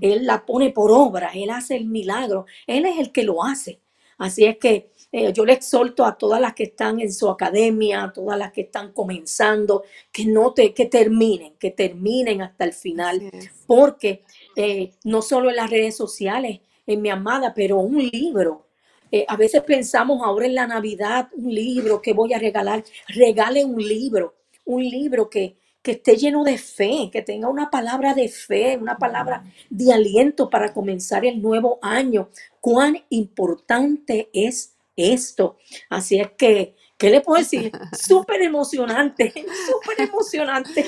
Él 0.00 0.26
la 0.26 0.44
pone 0.44 0.70
por 0.70 0.90
obra, 0.90 1.30
Él 1.32 1.50
hace 1.50 1.76
el 1.76 1.84
milagro, 1.84 2.46
Él 2.66 2.86
es 2.86 2.98
el 2.98 3.12
que 3.12 3.22
lo 3.22 3.44
hace. 3.44 3.78
Así 4.18 4.44
es 4.44 4.58
que 4.58 4.90
eh, 5.16 5.32
yo 5.32 5.44
le 5.44 5.52
exhorto 5.52 6.04
a 6.04 6.18
todas 6.18 6.40
las 6.40 6.54
que 6.54 6.64
están 6.64 6.98
en 6.98 7.12
su 7.12 7.28
academia, 7.28 8.02
a 8.02 8.12
todas 8.12 8.36
las 8.36 8.50
que 8.50 8.62
están 8.62 8.90
comenzando, 8.90 9.84
que 10.10 10.24
no 10.26 10.52
te, 10.52 10.74
que 10.74 10.86
terminen, 10.86 11.54
que 11.56 11.70
terminen 11.70 12.42
hasta 12.42 12.64
el 12.64 12.72
final, 12.72 13.30
porque 13.64 14.24
eh, 14.56 14.90
no 15.04 15.22
solo 15.22 15.50
en 15.50 15.56
las 15.56 15.70
redes 15.70 15.96
sociales, 15.96 16.58
en 16.84 17.00
mi 17.00 17.10
amada, 17.10 17.54
pero 17.54 17.78
un 17.78 17.96
libro. 17.96 18.66
Eh, 19.12 19.24
a 19.28 19.36
veces 19.36 19.62
pensamos 19.62 20.20
ahora 20.20 20.46
en 20.46 20.56
la 20.56 20.66
Navidad, 20.66 21.28
un 21.36 21.54
libro 21.54 22.02
que 22.02 22.12
voy 22.12 22.32
a 22.32 22.40
regalar. 22.40 22.82
Regale 23.06 23.64
un 23.64 23.80
libro, 23.80 24.34
un 24.64 24.82
libro 24.82 25.30
que, 25.30 25.54
que 25.80 25.92
esté 25.92 26.16
lleno 26.16 26.42
de 26.42 26.58
fe, 26.58 27.08
que 27.12 27.22
tenga 27.22 27.48
una 27.48 27.70
palabra 27.70 28.14
de 28.14 28.28
fe, 28.28 28.76
una 28.76 28.98
palabra 28.98 29.44
de 29.70 29.92
aliento 29.92 30.50
para 30.50 30.74
comenzar 30.74 31.24
el 31.24 31.40
nuevo 31.40 31.78
año. 31.82 32.30
Cuán 32.60 32.96
importante 33.10 34.28
es 34.32 34.73
esto. 34.96 35.58
Así 35.90 36.18
es 36.20 36.30
que, 36.38 36.76
¿qué 36.96 37.10
le 37.10 37.20
puedo 37.20 37.40
decir? 37.40 37.72
Súper 37.92 38.42
emocionante, 38.42 39.32
súper 39.66 40.00
emocionante 40.08 40.86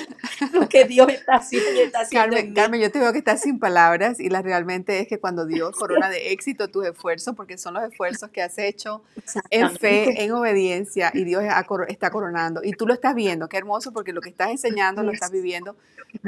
lo 0.53 0.67
que 0.67 0.85
Dios 0.85 1.09
está 1.09 1.35
haciendo. 1.35 1.69
Carmen, 2.11 2.53
Carmen, 2.53 2.81
yo 2.81 2.91
te 2.91 2.99
veo 2.99 3.11
que 3.11 3.19
estás 3.19 3.41
sin 3.41 3.59
palabras 3.59 4.19
y 4.19 4.29
la 4.29 4.41
realmente 4.41 4.99
es 4.99 5.07
que 5.07 5.19
cuando 5.19 5.45
Dios 5.45 5.75
corona 5.75 6.09
de 6.09 6.31
éxito 6.31 6.69
tus 6.69 6.85
esfuerzos, 6.85 7.35
porque 7.35 7.57
son 7.57 7.73
los 7.73 7.83
esfuerzos 7.83 8.29
que 8.29 8.41
has 8.41 8.57
hecho 8.57 9.03
en 9.49 9.75
fe, 9.75 10.23
en 10.23 10.31
obediencia 10.31 11.11
y 11.13 11.23
Dios 11.23 11.43
está 11.87 12.09
coronando. 12.09 12.61
Y 12.63 12.71
tú 12.71 12.87
lo 12.87 12.93
estás 12.93 13.15
viendo, 13.15 13.49
qué 13.49 13.57
hermoso, 13.57 13.91
porque 13.91 14.13
lo 14.13 14.21
que 14.21 14.29
estás 14.29 14.49
enseñando 14.49 15.03
lo 15.03 15.11
estás 15.11 15.31
viviendo. 15.31 15.75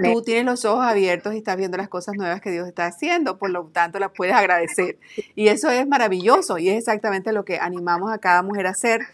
Tú 0.03 0.21
tienes 0.21 0.45
los 0.45 0.65
ojos 0.65 0.85
abiertos 0.85 1.33
y 1.33 1.37
estás 1.37 1.55
viendo 1.55 1.77
las 1.77 1.87
cosas 1.87 2.15
nuevas 2.15 2.41
que 2.41 2.51
Dios 2.51 2.67
está 2.67 2.85
haciendo, 2.85 3.37
por 3.37 3.49
lo 3.49 3.65
tanto 3.65 3.97
las 3.97 4.11
puedes 4.11 4.35
agradecer. 4.35 4.97
Y 5.35 5.47
eso 5.47 5.69
es 5.69 5.87
maravilloso 5.87 6.57
y 6.57 6.69
es 6.69 6.77
exactamente 6.77 7.31
lo 7.31 7.45
que 7.45 7.59
animamos 7.59 8.11
a 8.11 8.17
cada 8.17 8.43
mujer 8.43 8.67
a 8.67 8.71
hacer. 8.71 9.07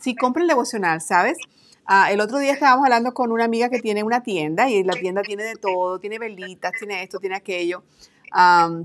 Si 0.00 0.14
compra 0.14 0.42
el 0.42 0.48
devocional, 0.48 1.00
¿sabes? 1.00 1.38
Ah, 1.86 2.12
el 2.12 2.20
otro 2.20 2.38
día 2.38 2.52
estábamos 2.52 2.84
hablando 2.84 3.12
con 3.12 3.32
una 3.32 3.44
amiga 3.44 3.68
que 3.68 3.80
tiene 3.80 4.02
una 4.02 4.22
tienda 4.22 4.70
y 4.70 4.82
la 4.84 4.94
tienda 4.94 5.22
tiene 5.22 5.42
de 5.42 5.56
todo, 5.56 5.98
tiene 5.98 6.18
velitas, 6.18 6.72
tiene 6.78 7.02
esto, 7.02 7.18
tiene 7.18 7.36
aquello, 7.36 7.82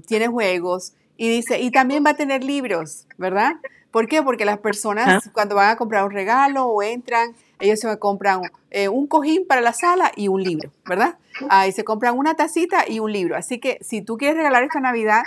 tiene 0.08 0.28
juegos 0.28 0.94
y 1.16 1.30
dice, 1.30 1.60
y 1.60 1.72
también 1.72 2.04
va 2.06 2.12
a 2.12 2.16
tener 2.16 2.44
libros, 2.44 3.08
¿verdad? 3.18 3.54
¿Por 3.92 4.08
qué? 4.08 4.22
Porque 4.22 4.46
las 4.46 4.60
personas 4.60 5.30
cuando 5.34 5.56
van 5.56 5.70
a 5.70 5.76
comprar 5.76 6.04
un 6.04 6.12
regalo 6.12 6.66
o 6.66 6.84
entran, 6.84 7.36
ellos 7.60 7.80
se 7.80 7.98
compran 7.98 8.42
eh, 8.70 8.90
un 8.90 9.08
cojín 9.08 9.48
para 9.48 9.62
la 9.62 9.74
sala 9.74 10.12
y 10.16 10.28
un 10.28 10.44
libro, 10.44 10.72
¿verdad? 10.86 11.18
Ahí 11.50 11.72
se 11.72 11.84
compran 11.84 12.18
una 12.18 12.36
tacita 12.36 12.86
y 12.88 13.00
un 13.00 13.12
libro. 13.12 13.36
Así 13.36 13.60
que 13.60 13.78
si 13.82 14.02
tú 14.02 14.18
quieres 14.18 14.38
regalar 14.38 14.64
esta 14.64 14.80
Navidad, 14.80 15.24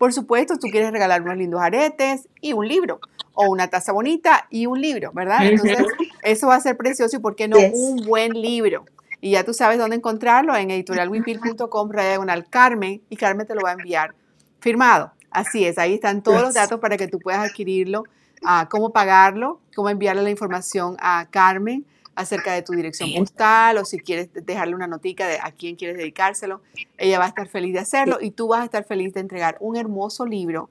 por 0.00 0.14
supuesto, 0.14 0.56
tú 0.56 0.68
quieres 0.68 0.92
regalar 0.92 1.20
unos 1.20 1.36
lindos 1.36 1.60
aretes 1.60 2.26
y 2.40 2.54
un 2.54 2.66
libro, 2.66 3.00
o 3.34 3.50
una 3.50 3.68
taza 3.68 3.92
bonita 3.92 4.46
y 4.48 4.64
un 4.64 4.80
libro, 4.80 5.12
¿verdad? 5.12 5.40
Entonces, 5.42 5.84
eso 6.22 6.46
va 6.46 6.54
a 6.54 6.60
ser 6.60 6.78
precioso 6.78 7.16
y, 7.16 7.18
¿por 7.18 7.36
qué 7.36 7.48
no? 7.48 7.58
Un 7.58 8.06
buen 8.06 8.32
libro. 8.32 8.86
Y 9.20 9.32
ya 9.32 9.44
tú 9.44 9.52
sabes 9.52 9.76
dónde 9.76 9.96
encontrarlo 9.96 10.56
en 10.56 10.70
editorialwinpil.com, 10.70 11.90
diagonal 11.94 12.46
Carmen, 12.48 13.02
y 13.10 13.16
Carmen 13.16 13.46
te 13.46 13.54
lo 13.54 13.60
va 13.60 13.72
a 13.72 13.72
enviar 13.74 14.14
firmado. 14.60 15.12
Así 15.30 15.66
es, 15.66 15.76
ahí 15.76 15.92
están 15.92 16.22
todos 16.22 16.40
los 16.40 16.54
datos 16.54 16.80
para 16.80 16.96
que 16.96 17.06
tú 17.06 17.18
puedas 17.18 17.46
adquirirlo, 17.46 18.04
ah, 18.42 18.68
cómo 18.70 18.94
pagarlo, 18.94 19.60
cómo 19.76 19.90
enviarle 19.90 20.22
la 20.22 20.30
información 20.30 20.96
a 21.00 21.26
Carmen 21.30 21.84
acerca 22.14 22.52
de 22.52 22.62
tu 22.62 22.72
dirección 22.72 23.10
postal 23.16 23.78
o 23.78 23.84
si 23.84 23.98
quieres 23.98 24.30
dejarle 24.32 24.74
una 24.74 24.86
notica 24.86 25.26
de 25.26 25.38
a 25.40 25.52
quién 25.52 25.76
quieres 25.76 25.96
dedicárselo. 25.96 26.62
Ella 26.98 27.18
va 27.18 27.26
a 27.26 27.28
estar 27.28 27.48
feliz 27.48 27.72
de 27.72 27.80
hacerlo 27.80 28.18
y 28.20 28.32
tú 28.32 28.48
vas 28.48 28.60
a 28.60 28.64
estar 28.64 28.84
feliz 28.84 29.14
de 29.14 29.20
entregar 29.20 29.56
un 29.60 29.76
hermoso 29.76 30.26
libro 30.26 30.70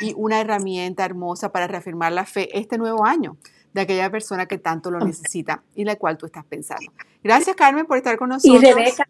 y 0.00 0.14
una 0.16 0.40
herramienta 0.40 1.04
hermosa 1.04 1.52
para 1.52 1.66
reafirmar 1.66 2.12
la 2.12 2.24
fe 2.24 2.58
este 2.58 2.78
nuevo 2.78 3.04
año 3.04 3.36
de 3.72 3.82
aquella 3.82 4.10
persona 4.10 4.46
que 4.46 4.58
tanto 4.58 4.90
lo 4.90 4.98
necesita 4.98 5.62
y 5.74 5.84
la 5.84 5.96
cual 5.96 6.18
tú 6.18 6.26
estás 6.26 6.44
pensando. 6.44 6.92
Gracias 7.22 7.54
Carmen 7.56 7.86
por 7.86 7.96
estar 7.96 8.16
con 8.18 8.30
nosotros. 8.30 8.62
Y 8.62 8.66
Rebeca, 8.66 9.08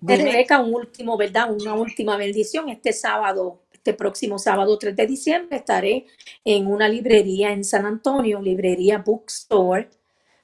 Rebeca 0.00 0.60
un 0.60 0.74
último, 0.74 1.16
¿verdad? 1.16 1.52
Una 1.52 1.74
última 1.74 2.16
bendición 2.16 2.68
este 2.68 2.92
sábado 2.92 3.62
este 3.86 3.94
próximo 3.94 4.36
sábado 4.40 4.76
3 4.78 4.96
de 4.96 5.06
diciembre 5.06 5.58
estaré 5.58 6.06
en 6.44 6.66
una 6.66 6.88
librería 6.88 7.52
en 7.52 7.62
San 7.62 7.86
Antonio, 7.86 8.42
librería 8.42 8.98
Bookstore, 8.98 9.90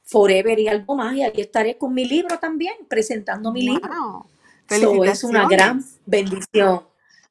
Forever 0.05 0.59
y 0.59 0.69
algo 0.69 0.97
más, 0.97 1.15
y 1.15 1.23
ahí 1.23 1.33
estaré 1.41 1.79
con 1.79 1.95
mi 1.95 2.05
libro 2.05 2.39
también, 2.39 2.75
presentando 2.89 3.53
mi 3.53 3.63
libro. 3.63 4.27
es 4.69 5.25
una 5.25 5.49
gran 5.49 5.85
bendición. 6.07 6.83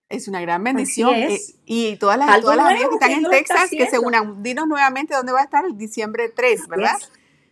Es 0.10 0.27
una 0.27 0.41
gran 0.41 0.63
bendición. 0.63 1.13
Eh, 1.15 1.39
y 1.65 1.95
todas 1.95 2.17
las, 2.17 2.41
todas 2.41 2.57
las 2.57 2.67
amigas 2.67 2.89
que 2.89 2.95
están 2.95 3.12
en 3.12 3.29
Texas, 3.29 3.69
que 3.69 3.88
se 3.88 3.97
unan, 3.97 4.43
dinos 4.43 4.67
nuevamente 4.67 5.13
dónde 5.13 5.31
va 5.31 5.39
a 5.39 5.43
estar 5.43 5.63
el 5.63 5.77
diciembre 5.77 6.29
3, 6.29 6.67
¿verdad? 6.67 6.99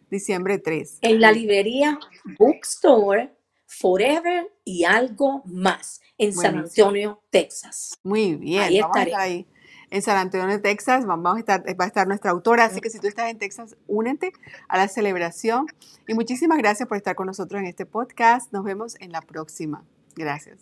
Diciembre 0.10 0.58
3. 0.58 0.98
En 1.02 1.22
la 1.22 1.32
librería 1.32 2.00
Bookstore, 2.38 3.34
Forever 3.66 4.52
y 4.66 4.84
algo 4.84 5.42
más 5.46 6.02
en 6.18 6.34
San 6.34 6.58
Antonio, 6.58 7.22
Texas. 7.30 7.98
Muy 8.04 8.36
bien, 8.36 8.64
ahí 8.64 8.82
vamos 8.82 8.98
estaré. 8.98 9.16
ahí. 9.16 9.48
En 9.92 10.02
San 10.02 10.18
Antonio, 10.18 10.62
Texas, 10.62 11.06
vamos 11.06 11.36
a 11.36 11.40
estar, 11.40 11.64
va 11.80 11.86
a 11.86 11.88
estar 11.88 12.08
nuestra 12.08 12.32
autora, 12.32 12.66
así 12.66 12.80
que 12.80 12.90
si 12.90 13.00
tú 13.00 13.08
estás 13.08 13.32
en 13.32 13.40
Texas, 13.40 13.76
únete 13.88 14.32
a 14.68 14.78
la 14.78 14.88
celebración. 14.88 15.66
Y 16.08 16.14
muchísimas 16.14 16.60
gracias 16.60 16.88
por 16.88 16.98
estar 16.98 17.16
con 17.16 17.26
nosotros 17.26 17.60
en 17.60 17.68
este 17.68 17.86
podcast. 17.86 18.52
Nos 18.54 18.64
vemos 18.64 18.96
en 19.00 19.12
la 19.12 19.22
próxima. 19.22 19.84
Gracias. 20.16 20.60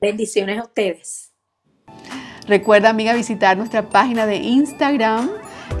Bendiciones 0.00 0.58
a 0.58 0.62
ustedes. 0.62 1.30
Recuerda, 2.48 2.90
amiga, 2.90 3.14
visitar 3.14 3.56
nuestra 3.56 3.88
página 3.90 4.26
de 4.26 4.36
Instagram. 4.36 5.30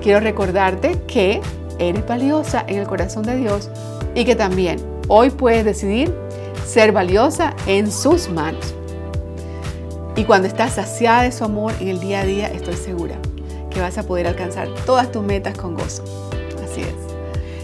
Quiero 0.02 0.20
recordarte 0.20 1.00
que 1.08 1.40
eres 1.80 2.06
valiosa 2.06 2.64
en 2.68 2.78
el 2.78 2.86
corazón 2.86 3.24
de 3.24 3.36
Dios 3.36 3.70
y 4.14 4.24
que 4.24 4.36
también 4.36 4.78
hoy 5.08 5.30
puedes 5.30 5.64
decidir 5.64 6.14
ser 6.64 6.92
valiosa 6.92 7.56
en 7.66 7.90
sus 7.90 8.28
manos. 8.28 8.74
Y 10.16 10.24
cuando 10.24 10.48
estás 10.48 10.74
saciada 10.74 11.22
de 11.22 11.32
su 11.32 11.44
amor 11.44 11.72
en 11.80 11.88
el 11.88 12.00
día 12.00 12.20
a 12.20 12.24
día, 12.24 12.48
estoy 12.48 12.74
segura 12.74 13.16
que 13.70 13.80
vas 13.80 13.96
a 13.98 14.02
poder 14.02 14.26
alcanzar 14.26 14.68
todas 14.84 15.10
tus 15.12 15.22
metas 15.22 15.56
con 15.56 15.74
gozo. 15.74 16.04
Así 16.64 16.82
es. 16.82 17.10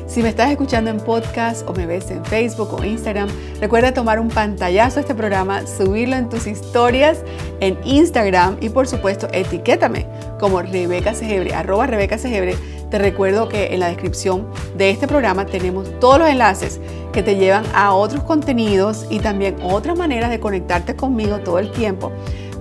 Si 0.07 0.23
me 0.23 0.29
estás 0.29 0.51
escuchando 0.51 0.89
en 0.89 0.99
podcast 0.99 1.69
o 1.69 1.75
me 1.75 1.85
ves 1.85 2.11
en 2.11 2.25
Facebook 2.25 2.73
o 2.73 2.83
Instagram, 2.83 3.29
recuerda 3.61 3.93
tomar 3.93 4.19
un 4.19 4.29
pantallazo 4.29 4.95
de 4.95 5.01
este 5.03 5.15
programa, 5.15 5.67
subirlo 5.67 6.17
en 6.17 6.31
tus 6.31 6.47
historias 6.47 7.19
en 7.61 7.77
Instagram 7.85 8.57
y 8.61 8.71
por 8.71 8.87
supuesto 8.87 9.29
etiquétame 9.33 10.07
como 10.41 10.63
Rebeca 10.63 11.13
Segebre, 11.13 11.53
arroba 11.53 11.87
Rebeca 11.87 12.17
Segebre. 12.17 12.57
Te 12.91 12.99
recuerdo 12.99 13.49
que 13.49 13.75
en 13.75 13.81
la 13.81 13.89
descripción 13.89 14.47
de 14.77 14.91
este 14.91 15.09
programa 15.09 15.47
tenemos 15.47 15.89
todos 15.99 16.21
los 16.21 16.29
enlaces 16.29 16.81
que 17.13 17.23
te 17.23 17.37
llevan 17.37 17.65
a 17.75 17.95
otros 17.95 18.23
contenidos 18.23 19.07
y 19.11 19.19
también 19.19 19.57
otras 19.63 19.99
maneras 19.99 20.31
de 20.31 20.39
conectarte 20.39 20.95
conmigo 20.95 21.41
todo 21.41 21.59
el 21.59 21.73
tiempo. 21.73 22.13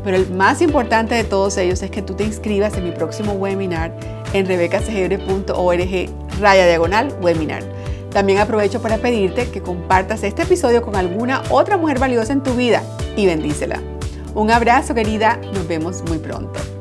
Pero 0.03 0.17
el 0.17 0.29
más 0.31 0.61
importante 0.61 1.15
de 1.15 1.23
todos 1.23 1.57
ellos 1.57 1.81
es 1.81 1.91
que 1.91 2.01
tú 2.01 2.13
te 2.13 2.23
inscribas 2.23 2.75
en 2.77 2.85
mi 2.85 2.91
próximo 2.91 3.33
webinar 3.33 3.95
en 4.33 4.45
rebecasegebre.org 4.45 6.09
raya 6.39 6.67
diagonal 6.67 7.15
webinar. 7.21 7.63
También 8.11 8.39
aprovecho 8.39 8.81
para 8.81 8.97
pedirte 8.97 9.49
que 9.49 9.61
compartas 9.61 10.23
este 10.23 10.43
episodio 10.43 10.81
con 10.81 10.95
alguna 10.95 11.43
otra 11.49 11.77
mujer 11.77 11.99
valiosa 11.99 12.33
en 12.33 12.43
tu 12.43 12.53
vida 12.53 12.81
y 13.15 13.25
bendícela. 13.25 13.81
Un 14.33 14.51
abrazo 14.51 14.93
querida, 14.93 15.39
nos 15.53 15.67
vemos 15.67 16.01
muy 16.07 16.17
pronto. 16.17 16.74